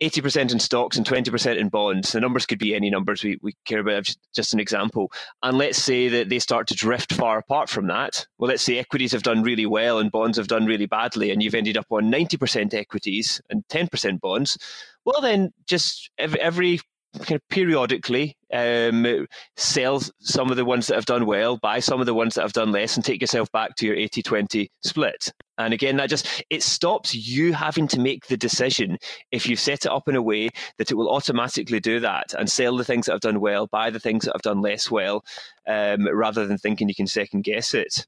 80% 0.00 0.52
in 0.52 0.60
stocks 0.60 0.96
and 0.96 1.04
20% 1.04 1.56
in 1.56 1.68
bonds. 1.68 2.12
The 2.12 2.20
numbers 2.20 2.46
could 2.46 2.58
be 2.58 2.74
any 2.74 2.88
numbers 2.88 3.24
we, 3.24 3.38
we 3.42 3.54
care 3.64 3.80
about, 3.80 4.08
just, 4.34 4.52
an 4.52 4.60
example. 4.60 5.10
And 5.42 5.58
let's 5.58 5.82
say 5.82 6.08
that 6.08 6.28
they 6.28 6.38
start 6.38 6.68
to 6.68 6.74
drift 6.74 7.12
far 7.12 7.38
apart 7.38 7.68
from 7.68 7.88
that. 7.88 8.24
Well, 8.38 8.48
let's 8.48 8.62
say 8.62 8.78
equities 8.78 9.12
have 9.12 9.24
done 9.24 9.42
really 9.42 9.66
well 9.66 9.98
and 9.98 10.12
bonds 10.12 10.38
have 10.38 10.46
done 10.46 10.66
really 10.66 10.86
badly, 10.86 11.30
and 11.32 11.42
you've 11.42 11.54
ended 11.54 11.76
up 11.76 11.86
on 11.90 12.12
90% 12.12 12.74
equities 12.74 13.40
and 13.50 13.64
10% 13.68 14.20
bonds. 14.20 14.56
Well, 15.04 15.20
then 15.20 15.52
just 15.66 16.10
every 16.18 16.80
kind 17.14 17.32
of 17.32 17.48
periodically 17.48 18.36
um, 18.52 19.26
sell 19.56 20.00
some 20.20 20.50
of 20.50 20.56
the 20.56 20.64
ones 20.64 20.86
that 20.86 20.94
have 20.94 21.06
done 21.06 21.26
well, 21.26 21.56
buy 21.56 21.80
some 21.80 22.00
of 22.00 22.06
the 22.06 22.14
ones 22.14 22.34
that 22.34 22.42
have 22.42 22.52
done 22.52 22.72
less, 22.72 22.96
and 22.96 23.04
take 23.04 23.20
yourself 23.20 23.50
back 23.52 23.76
to 23.76 23.86
your 23.86 23.96
80 23.96 24.22
20 24.22 24.70
split. 24.82 25.32
And 25.58 25.74
again, 25.74 25.96
that 25.96 26.10
just 26.10 26.44
it 26.50 26.62
stops 26.62 27.14
you 27.14 27.52
having 27.52 27.88
to 27.88 28.00
make 28.00 28.26
the 28.26 28.36
decision 28.36 28.98
if 29.32 29.48
you 29.48 29.56
set 29.56 29.86
it 29.86 29.92
up 29.92 30.08
in 30.08 30.16
a 30.16 30.22
way 30.22 30.50
that 30.78 30.90
it 30.90 30.94
will 30.94 31.10
automatically 31.10 31.80
do 31.80 32.00
that 32.00 32.34
and 32.38 32.48
sell 32.48 32.76
the 32.76 32.84
things 32.84 33.06
that 33.06 33.12
have 33.12 33.20
done 33.20 33.40
well, 33.40 33.66
buy 33.66 33.90
the 33.90 34.00
things 34.00 34.24
that 34.24 34.34
have 34.34 34.42
done 34.42 34.60
less 34.60 34.90
well, 34.90 35.24
um, 35.66 36.06
rather 36.14 36.46
than 36.46 36.58
thinking 36.58 36.88
you 36.88 36.94
can 36.94 37.06
second 37.06 37.42
guess 37.42 37.74
it. 37.74 38.06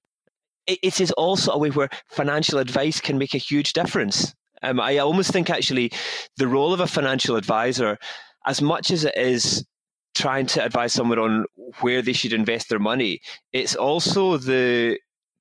it. 0.66 0.78
It 0.82 1.00
is 1.00 1.10
also 1.12 1.52
a 1.52 1.58
way 1.58 1.70
where 1.70 1.90
financial 2.08 2.58
advice 2.58 3.00
can 3.00 3.18
make 3.18 3.34
a 3.34 3.38
huge 3.38 3.72
difference. 3.72 4.34
Um, 4.62 4.78
I 4.78 4.98
almost 4.98 5.32
think 5.32 5.48
actually 5.48 5.90
the 6.36 6.46
role 6.46 6.72
of 6.72 6.80
a 6.80 6.86
financial 6.86 7.36
advisor 7.36 7.98
as 8.46 8.62
much 8.62 8.90
as 8.90 9.04
it 9.04 9.16
is 9.16 9.64
trying 10.14 10.46
to 10.46 10.64
advise 10.64 10.92
someone 10.92 11.18
on 11.18 11.44
where 11.80 12.02
they 12.02 12.12
should 12.12 12.32
invest 12.32 12.68
their 12.68 12.78
money, 12.78 13.20
it's 13.52 13.74
also 13.74 14.36
the 14.36 14.98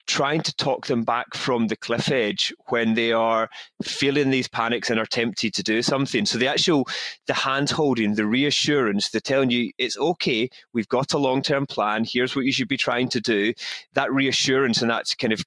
trying 0.10 0.42
to 0.42 0.56
talk 0.56 0.88
them 0.88 1.04
back 1.04 1.36
from 1.36 1.68
the 1.68 1.76
cliff 1.76 2.10
edge 2.10 2.52
when 2.70 2.96
they 2.96 3.12
are 3.12 3.48
feeling 3.84 4.32
these 4.32 4.48
panics 4.48 4.90
and 4.90 5.00
are 5.00 5.06
tempted 5.06 5.54
to 5.54 5.62
do 5.62 5.84
something. 5.84 6.26
So 6.26 6.40
the 6.40 6.48
actual 6.48 6.88
the 7.28 7.36
hand 7.36 7.70
holding, 7.70 8.16
the 8.16 8.26
reassurance, 8.26 9.12
the 9.12 9.22
telling 9.22 9.52
you 9.52 9.72
it's 9.78 10.00
okay, 10.00 10.50
we've 10.74 10.88
got 10.88 11.14
a 11.14 11.20
long 11.20 11.44
term 11.44 11.68
plan, 11.68 12.06
here's 12.06 12.36
what 12.36 12.46
you 12.46 12.52
should 12.52 12.68
be 12.68 12.76
trying 12.76 13.08
to 13.10 13.22
do, 13.22 13.54
that 13.94 14.12
reassurance 14.12 14.82
and 14.82 14.90
that 14.90 15.14
kind 15.20 15.32
of 15.32 15.44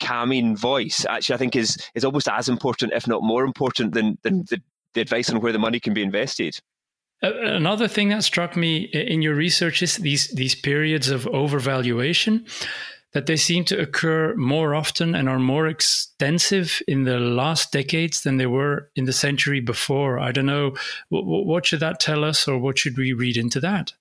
calming 0.00 0.54
voice 0.54 1.06
actually 1.08 1.34
I 1.34 1.38
think 1.38 1.56
is 1.56 1.76
is 1.94 2.04
almost 2.04 2.28
as 2.28 2.48
important, 2.48 2.94
if 2.94 3.06
not 3.06 3.22
more 3.22 3.44
important 3.44 3.92
than 3.92 4.16
than 4.22 4.44
mm. 4.44 4.48
the, 4.48 4.62
the 4.94 5.02
advice 5.02 5.28
on 5.28 5.42
where 5.42 5.52
the 5.52 5.58
money 5.58 5.78
can 5.78 5.92
be 5.92 6.02
invested. 6.02 6.58
Another 7.22 7.88
thing 7.88 8.10
that 8.10 8.24
struck 8.24 8.56
me 8.56 8.84
in 8.92 9.22
your 9.22 9.34
research 9.34 9.82
is 9.82 9.96
these 9.96 10.28
these 10.28 10.54
periods 10.54 11.08
of 11.08 11.24
overvaluation 11.24 12.46
that 13.12 13.24
they 13.24 13.36
seem 13.36 13.64
to 13.64 13.80
occur 13.80 14.34
more 14.36 14.74
often 14.74 15.14
and 15.14 15.26
are 15.26 15.38
more 15.38 15.66
extensive 15.66 16.82
in 16.86 17.04
the 17.04 17.18
last 17.18 17.72
decades 17.72 18.22
than 18.22 18.36
they 18.36 18.46
were 18.46 18.90
in 18.94 19.06
the 19.06 19.12
century 19.12 19.60
before. 19.60 20.18
I 20.18 20.32
don't 20.32 20.44
know 20.44 20.74
what 21.08 21.64
should 21.64 21.80
that 21.80 21.98
tell 21.98 22.24
us, 22.24 22.46
or 22.46 22.58
what 22.58 22.78
should 22.78 22.98
we 22.98 23.14
read 23.14 23.38
into 23.38 23.60
that? 23.60 23.94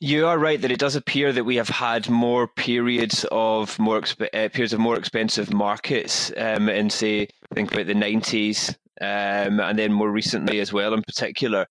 You 0.00 0.26
are 0.26 0.38
right 0.38 0.60
that 0.60 0.70
it 0.70 0.78
does 0.78 0.96
appear 0.96 1.32
that 1.32 1.44
we 1.44 1.56
have 1.56 1.68
had 1.68 2.10
more 2.10 2.48
periods 2.48 3.24
of 3.30 3.78
more 3.78 4.00
exp- 4.00 4.28
uh, 4.34 4.48
periods 4.50 4.74
of 4.74 4.80
more 4.80 4.98
expensive 4.98 5.52
markets 5.52 6.30
um, 6.36 6.68
in 6.68 6.90
say 6.90 7.28
think 7.54 7.72
about 7.72 7.86
the 7.86 7.94
nineties 7.94 8.76
um, 9.00 9.60
and 9.60 9.78
then 9.78 9.92
more 9.92 10.10
recently 10.10 10.60
as 10.60 10.72
well 10.72 10.94
in 10.94 11.02
particular 11.02 11.66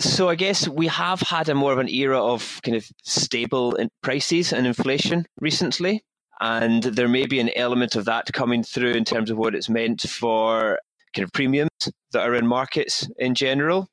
so 0.00 0.28
I 0.28 0.36
guess 0.36 0.68
we 0.68 0.86
have 0.86 1.20
had 1.20 1.48
a 1.48 1.54
more 1.54 1.72
of 1.72 1.78
an 1.78 1.88
era 1.88 2.22
of 2.22 2.60
kind 2.62 2.76
of 2.76 2.86
stable 3.02 3.76
prices 4.02 4.52
and 4.52 4.66
inflation 4.66 5.26
recently. 5.40 6.04
And 6.40 6.84
there 6.84 7.08
may 7.08 7.26
be 7.26 7.40
an 7.40 7.50
element 7.56 7.96
of 7.96 8.04
that 8.04 8.32
coming 8.32 8.62
through 8.62 8.92
in 8.92 9.04
terms 9.04 9.30
of 9.30 9.38
what 9.38 9.56
it's 9.56 9.68
meant 9.68 10.02
for 10.02 10.78
kind 11.14 11.24
of 11.24 11.32
premiums 11.32 11.70
that 12.12 12.22
are 12.22 12.34
in 12.34 12.46
markets 12.46 13.08
in 13.18 13.34
general. 13.34 13.88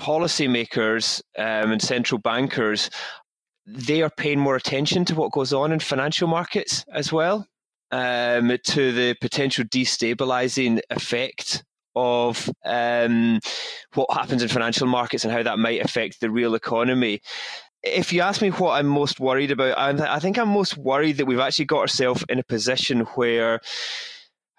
Policymakers 0.00 1.20
um, 1.38 1.72
and 1.72 1.82
central 1.82 2.18
bankers, 2.18 2.88
they 3.66 4.02
are 4.02 4.10
paying 4.16 4.38
more 4.38 4.56
attention 4.56 5.04
to 5.06 5.14
what 5.14 5.32
goes 5.32 5.52
on 5.52 5.72
in 5.72 5.80
financial 5.80 6.28
markets 6.28 6.84
as 6.92 7.12
well, 7.12 7.46
um, 7.90 8.56
to 8.64 8.92
the 8.92 9.14
potential 9.20 9.64
destabilizing 9.64 10.80
effect 10.90 11.62
of 11.96 12.48
um, 12.64 13.40
what 13.94 14.12
happens 14.12 14.42
in 14.42 14.48
financial 14.48 14.86
markets 14.86 15.24
and 15.24 15.32
how 15.32 15.42
that 15.42 15.58
might 15.58 15.84
affect 15.84 16.20
the 16.20 16.30
real 16.30 16.54
economy. 16.54 17.20
If 17.82 18.12
you 18.12 18.20
ask 18.20 18.42
me 18.42 18.50
what 18.50 18.72
I'm 18.72 18.86
most 18.86 19.18
worried 19.18 19.50
about, 19.50 19.78
I 19.78 20.18
think 20.18 20.38
I'm 20.38 20.48
most 20.48 20.76
worried 20.76 21.16
that 21.16 21.26
we've 21.26 21.38
actually 21.40 21.64
got 21.64 21.80
ourselves 21.80 22.24
in 22.28 22.38
a 22.38 22.44
position 22.44 23.00
where 23.14 23.60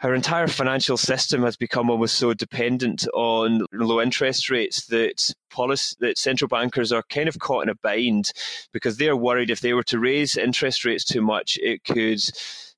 our 0.03 0.13
entire 0.13 0.47
financial 0.47 0.95
system 0.95 1.41
has 1.43 1.57
become 1.57 1.89
almost 1.89 2.15
so 2.15 2.33
dependent 2.33 3.07
on 3.13 3.65
low 3.73 3.99
interest 3.99 4.49
rates 4.49 4.85
that 4.87 5.33
policy, 5.49 5.95
that 5.99 6.17
central 6.17 6.47
bankers 6.47 6.91
are 6.91 7.03
kind 7.09 7.27
of 7.27 7.39
caught 7.39 7.63
in 7.63 7.69
a 7.69 7.75
bind 7.75 8.31
because 8.71 8.97
they're 8.97 9.15
worried 9.15 9.49
if 9.49 9.61
they 9.61 9.73
were 9.73 9.83
to 9.83 9.99
raise 9.99 10.37
interest 10.37 10.85
rates 10.85 11.03
too 11.03 11.21
much, 11.21 11.57
it 11.61 11.83
could 11.83 12.21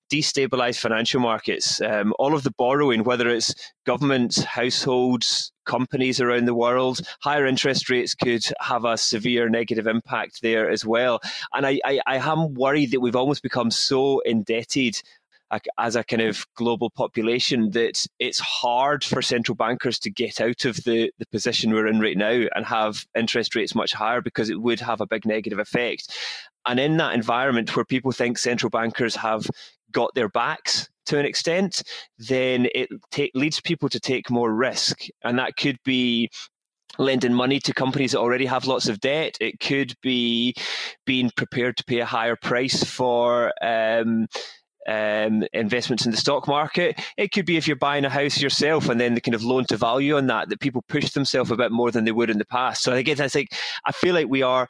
destabilize 0.09 0.79
financial 0.79 1.21
markets. 1.21 1.81
Um, 1.81 2.13
all 2.19 2.33
of 2.33 2.43
the 2.43 2.51
borrowing, 2.51 3.03
whether 3.03 3.29
it's 3.29 3.53
governments, 3.85 4.43
households, 4.43 5.51
companies 5.65 6.19
around 6.19 6.45
the 6.45 6.55
world, 6.55 7.01
higher 7.21 7.45
interest 7.45 7.89
rates 7.89 8.15
could 8.15 8.43
have 8.59 8.85
a 8.85 8.97
severe 8.97 9.49
negative 9.49 9.87
impact 9.87 10.41
there 10.41 10.69
as 10.69 10.85
well. 10.85 11.19
And 11.53 11.65
I, 11.65 11.79
I, 11.85 11.99
I 12.07 12.15
am 12.17 12.55
worried 12.55 12.91
that 12.91 13.01
we've 13.01 13.15
almost 13.15 13.43
become 13.43 13.69
so 13.71 14.19
indebted 14.21 15.01
as 15.77 15.95
a 15.95 16.03
kind 16.03 16.21
of 16.21 16.45
global 16.55 16.89
population 16.89 17.71
that 17.71 18.05
it's 18.19 18.39
hard 18.39 19.03
for 19.03 19.21
central 19.21 19.55
bankers 19.55 19.97
to 19.99 20.11
get 20.11 20.39
out 20.39 20.65
of 20.65 20.77
the, 20.83 21.11
the 21.17 21.25
position 21.27 21.71
we're 21.71 21.87
in 21.87 21.99
right 21.99 22.17
now 22.17 22.45
and 22.55 22.65
have 22.65 23.05
interest 23.15 23.55
rates 23.55 23.73
much 23.73 23.93
higher 23.93 24.21
because 24.21 24.49
it 24.49 24.61
would 24.61 24.79
have 24.79 25.01
a 25.01 25.07
big 25.07 25.25
negative 25.25 25.59
effect. 25.59 26.15
And 26.67 26.79
in 26.79 26.97
that 26.97 27.15
environment 27.15 27.75
where 27.75 27.85
people 27.85 28.11
think 28.11 28.37
central 28.37 28.69
bankers 28.69 29.15
have 29.15 29.49
got 29.91 30.13
their 30.15 30.29
backs 30.29 30.89
to 31.07 31.17
an 31.17 31.25
extent, 31.25 31.81
then 32.17 32.67
it 32.73 32.89
leads 33.33 33.59
people 33.59 33.89
to 33.89 33.99
take 33.99 34.29
more 34.29 34.53
risk. 34.53 35.05
And 35.23 35.39
that 35.39 35.57
could 35.57 35.77
be 35.83 36.29
lending 36.97 37.33
money 37.33 37.59
to 37.61 37.73
companies 37.73 38.11
that 38.11 38.19
already 38.19 38.45
have 38.45 38.67
lots 38.67 38.87
of 38.87 38.99
debt. 38.99 39.37
It 39.39 39.59
could 39.59 39.93
be 40.01 40.53
being 41.05 41.31
prepared 41.35 41.77
to 41.77 41.83
pay 41.83 41.99
a 41.99 42.05
higher 42.05 42.35
price 42.35 42.83
for. 42.83 43.51
Um, 43.61 44.27
um, 44.87 45.43
investments 45.53 46.05
in 46.05 46.11
the 46.11 46.17
stock 46.17 46.47
market. 46.47 46.99
It 47.15 47.31
could 47.31 47.45
be 47.45 47.57
if 47.57 47.67
you're 47.67 47.75
buying 47.75 48.05
a 48.05 48.09
house 48.09 48.41
yourself 48.41 48.89
and 48.89 48.99
then 48.99 49.13
the 49.13 49.21
kind 49.21 49.35
of 49.35 49.43
loan 49.43 49.65
to 49.65 49.77
value 49.77 50.17
on 50.17 50.25
that, 50.27 50.49
that 50.49 50.61
people 50.61 50.83
push 50.87 51.11
themselves 51.11 51.51
a 51.51 51.55
bit 51.55 51.71
more 51.71 51.91
than 51.91 52.05
they 52.05 52.11
would 52.11 52.31
in 52.31 52.39
the 52.39 52.45
past. 52.45 52.81
So 52.81 52.93
again, 52.93 53.21
I 53.21 53.27
think 53.27 53.49
I 53.85 53.91
feel 53.91 54.15
like 54.15 54.29
we 54.29 54.41
are 54.41 54.67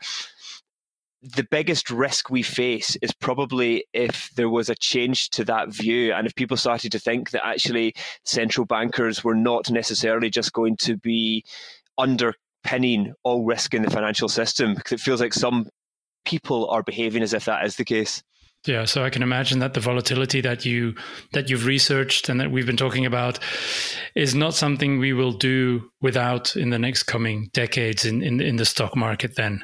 the 1.21 1.47
biggest 1.51 1.89
risk 1.89 2.29
we 2.29 2.41
face 2.41 2.95
is 3.01 3.13
probably 3.13 3.85
if 3.93 4.29
there 4.35 4.49
was 4.49 4.69
a 4.69 4.75
change 4.75 5.29
to 5.31 5.43
that 5.43 5.69
view 5.69 6.13
and 6.13 6.25
if 6.25 6.35
people 6.35 6.55
started 6.55 6.91
to 6.93 6.99
think 6.99 7.31
that 7.31 7.45
actually 7.45 7.93
central 8.23 8.65
bankers 8.65 9.23
were 9.23 9.35
not 9.35 9.69
necessarily 9.69 10.29
just 10.29 10.53
going 10.53 10.77
to 10.77 10.95
be 10.97 11.43
underpinning 11.97 13.13
all 13.23 13.43
risk 13.43 13.73
in 13.73 13.81
the 13.81 13.91
financial 13.91 14.29
system 14.29 14.75
because 14.75 14.93
it 14.93 15.01
feels 15.01 15.19
like 15.19 15.33
some 15.33 15.67
people 16.23 16.69
are 16.69 16.83
behaving 16.83 17.21
as 17.21 17.33
if 17.33 17.45
that 17.45 17.65
is 17.65 17.75
the 17.75 17.85
case. 17.85 18.23
Yeah, 18.65 18.83
so 18.85 19.05
I 19.05 19.09
can 19.09 19.23
imagine 19.23 19.59
that 19.59 19.73
the 19.73 19.79
volatility 19.79 20.41
that 20.41 20.65
you 20.65 20.95
that 21.31 21.49
you've 21.49 21.65
researched 21.65 22.27
and 22.27 22.41
that 22.41 22.51
we've 22.51 22.65
been 22.65 22.75
talking 22.75 23.05
about 23.05 23.39
is 24.15 24.35
not 24.35 24.53
something 24.53 24.99
we 24.99 25.13
will 25.13 25.31
do 25.31 25.89
without 26.01 26.57
in 26.57 26.69
the 26.69 26.79
next 26.79 27.03
coming 27.03 27.49
decades 27.53 28.05
in, 28.05 28.21
in, 28.21 28.41
in 28.41 28.57
the 28.57 28.65
stock 28.65 28.97
market 28.97 29.35
then 29.35 29.63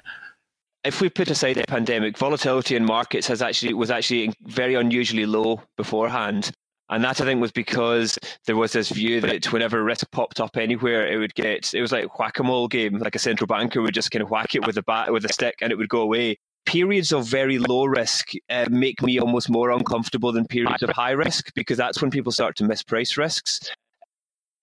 if 0.85 1.01
we 1.01 1.09
put 1.09 1.31
aside 1.31 1.53
the 1.53 1.63
pandemic, 1.67 2.17
volatility 2.17 2.75
in 2.75 2.85
markets 2.85 3.27
has 3.27 3.41
actually 3.41 3.73
was 3.73 3.89
actually 3.91 4.33
very 4.43 4.75
unusually 4.75 5.25
low 5.25 5.61
beforehand. 5.77 6.51
And 6.89 7.03
that 7.03 7.19
I 7.19 7.25
think 7.25 7.41
was 7.41 7.51
because 7.51 8.19
there 8.45 8.55
was 8.55 8.71
this 8.71 8.89
view 8.89 9.19
that 9.21 9.51
whenever 9.51 9.83
risk 9.83 10.09
popped 10.11 10.39
up 10.39 10.55
anywhere, 10.55 11.11
it 11.11 11.17
would 11.17 11.33
get 11.33 11.73
it 11.73 11.81
was 11.81 11.91
like 11.91 12.19
whack 12.19 12.37
a 12.37 12.43
mole 12.43 12.67
game, 12.67 12.99
like 12.99 13.15
a 13.15 13.19
central 13.19 13.47
banker 13.47 13.81
would 13.81 13.95
just 13.95 14.11
kind 14.11 14.21
of 14.21 14.29
whack 14.29 14.53
it 14.53 14.65
with 14.65 14.77
a 14.77 14.83
bat 14.83 15.11
with 15.11 15.25
a 15.25 15.33
stick 15.33 15.55
and 15.61 15.71
it 15.71 15.77
would 15.77 15.89
go 15.89 16.01
away. 16.01 16.37
Periods 16.67 17.11
of 17.11 17.25
very 17.25 17.57
low 17.57 17.85
risk 17.85 18.29
uh, 18.49 18.65
make 18.69 19.01
me 19.01 19.19
almost 19.19 19.49
more 19.49 19.71
uncomfortable 19.71 20.31
than 20.31 20.45
periods 20.47 20.83
of 20.83 20.89
high 20.89 21.11
risk 21.11 21.51
because 21.55 21.77
that's 21.77 22.01
when 22.01 22.11
people 22.11 22.31
start 22.31 22.55
to 22.57 22.63
misprice 22.63 23.17
risks. 23.17 23.71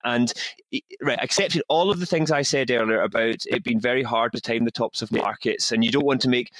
And 0.05 0.33
right, 1.01 1.19
accepting 1.23 1.63
all 1.69 1.91
of 1.91 2.01
the 2.01 2.07
things 2.07 2.31
I 2.31 2.43
said 2.43 2.71
earlier 2.71 3.03
about 3.03 3.47
it 3.47 3.65
being 3.65 3.81
very 3.81 4.03
hard 4.03 4.33
to 4.33 4.41
time 4.41 4.65
the 4.65 4.71
tops 4.71 5.03
of 5.03 5.13
markets, 5.13 5.73
and 5.73 5.85
you 5.85 5.91
don't 5.91 6.05
want 6.05 6.21
to 6.23 6.29
make 6.29 6.53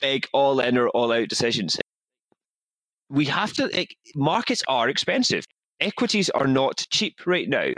big 0.00 0.26
all 0.32 0.60
in 0.60 0.76
or 0.76 0.88
all 0.88 1.12
out 1.12 1.28
decisions. 1.28 1.78
We 3.08 3.26
have 3.26 3.52
to. 3.54 3.80
It, 3.80 3.94
markets 4.14 4.62
are 4.68 4.88
expensive. 4.88 5.46
Equities 5.80 6.30
are 6.30 6.46
not 6.46 6.86
cheap 6.90 7.26
right 7.26 7.48
now. 7.48 7.70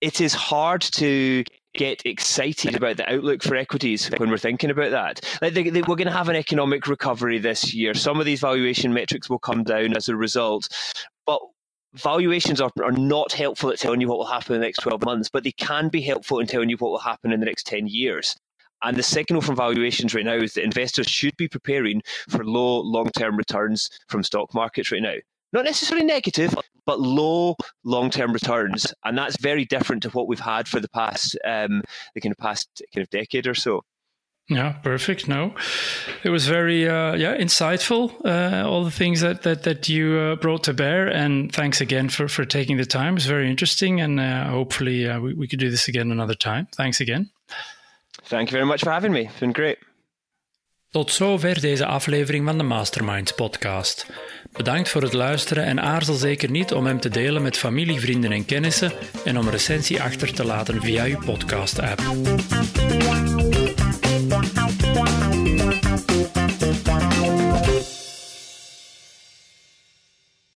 It 0.00 0.20
is 0.20 0.34
hard 0.34 0.82
to 0.82 1.44
get 1.74 2.04
excited 2.04 2.74
about 2.74 2.96
the 2.96 3.12
outlook 3.12 3.42
for 3.42 3.54
equities 3.54 4.10
when 4.16 4.30
we're 4.30 4.38
thinking 4.38 4.70
about 4.70 4.90
that. 4.90 5.20
Like 5.40 5.54
they, 5.54 5.70
they, 5.70 5.82
we're 5.82 5.96
going 5.96 6.06
to 6.06 6.12
have 6.12 6.28
an 6.28 6.36
economic 6.36 6.86
recovery 6.86 7.38
this 7.38 7.72
year. 7.72 7.94
Some 7.94 8.18
of 8.18 8.26
these 8.26 8.40
valuation 8.40 8.92
metrics 8.92 9.30
will 9.30 9.38
come 9.38 9.62
down 9.62 9.96
as 9.96 10.08
a 10.08 10.16
result, 10.16 10.68
but 11.26 11.40
valuations 11.94 12.60
are, 12.60 12.70
are 12.82 12.92
not 12.92 13.32
helpful 13.32 13.70
at 13.70 13.78
telling 13.78 14.00
you 14.00 14.08
what 14.08 14.18
will 14.18 14.26
happen 14.26 14.54
in 14.54 14.60
the 14.60 14.66
next 14.66 14.82
12 14.82 15.04
months, 15.04 15.28
but 15.28 15.44
they 15.44 15.52
can 15.52 15.88
be 15.88 16.00
helpful 16.00 16.38
in 16.38 16.46
telling 16.46 16.68
you 16.68 16.76
what 16.76 16.90
will 16.90 16.98
happen 16.98 17.32
in 17.32 17.40
the 17.40 17.46
next 17.46 17.66
10 17.66 17.86
years. 17.86 18.36
And 18.82 18.96
the 18.96 19.02
signal 19.02 19.42
from 19.42 19.56
valuations 19.56 20.14
right 20.14 20.24
now 20.24 20.36
is 20.36 20.54
that 20.54 20.64
investors 20.64 21.06
should 21.06 21.36
be 21.36 21.48
preparing 21.48 22.02
for 22.28 22.44
low 22.44 22.80
long 22.80 23.10
term 23.10 23.36
returns 23.36 23.90
from 24.08 24.22
stock 24.22 24.54
markets 24.54 24.90
right 24.90 25.02
now. 25.02 25.16
Not 25.52 25.64
necessarily 25.64 26.06
negative, 26.06 26.54
but 26.86 27.00
low 27.00 27.56
long 27.84 28.10
term 28.10 28.32
returns. 28.32 28.92
And 29.04 29.18
that's 29.18 29.36
very 29.36 29.64
different 29.64 30.02
to 30.04 30.10
what 30.10 30.28
we've 30.28 30.40
had 30.40 30.66
for 30.66 30.80
the 30.80 30.88
past, 30.88 31.36
um, 31.44 31.82
the 32.14 32.20
kind 32.20 32.32
of 32.32 32.38
past 32.38 32.82
kind 32.94 33.02
of 33.02 33.10
decade 33.10 33.46
or 33.46 33.54
so. 33.54 33.82
Yeah, 34.48 34.72
perfect. 34.82 35.28
No, 35.28 35.54
it 36.24 36.30
was 36.30 36.46
very 36.46 36.88
uh, 36.88 37.14
yeah 37.14 37.36
insightful. 37.36 38.10
Uh, 38.24 38.68
all 38.68 38.84
the 38.84 38.96
things 38.96 39.20
that 39.20 39.42
that 39.42 39.62
that 39.62 39.88
you 39.88 40.18
uh, 40.18 40.36
brought 40.36 40.64
to 40.64 40.72
bear, 40.74 41.06
and 41.06 41.52
thanks 41.52 41.80
again 41.80 42.08
for 42.08 42.28
for 42.28 42.44
taking 42.44 42.76
the 42.76 42.86
time. 42.86 43.08
It 43.08 43.14
was 43.14 43.26
very 43.26 43.48
interesting, 43.48 44.00
and 44.00 44.18
uh, 44.18 44.50
hopefully 44.50 45.08
uh, 45.08 45.20
we 45.20 45.34
we 45.34 45.46
could 45.46 45.60
do 45.60 45.70
this 45.70 45.88
again 45.88 46.10
another 46.10 46.36
time. 46.36 46.66
Thanks 46.76 47.00
again. 47.00 47.30
Thank 48.24 48.50
you 48.50 48.56
very 48.56 48.66
much 48.66 48.80
for 48.80 48.90
having 48.90 49.12
me. 49.12 49.20
It's 49.20 49.38
been 49.38 49.54
great. 49.54 49.78
Tot 50.90 51.12
zover 51.12 51.60
deze 51.60 51.86
aflevering 51.86 52.46
van 52.46 52.58
de 52.58 52.64
Masterminds 52.64 53.32
podcast. 53.32 54.06
Bedankt 54.52 54.88
voor 54.88 55.02
het 55.02 55.12
luisteren 55.12 55.64
en 55.64 55.80
aarzel 55.80 56.14
zeker 56.14 56.50
niet 56.50 56.72
om 56.72 56.86
hem 56.86 57.00
te 57.00 57.08
delen 57.08 57.42
met 57.42 57.56
familie, 57.56 58.00
vrienden 58.00 58.32
en 58.32 58.44
kennissen 58.44 58.92
en 59.24 59.38
om 59.38 59.44
een 59.46 59.52
recensie 59.52 60.02
achter 60.02 60.32
te 60.34 60.44
laten 60.44 60.82
via 60.82 61.04
uw 61.04 61.18
podcast-app. 61.18 62.02
Thank 62.80 63.69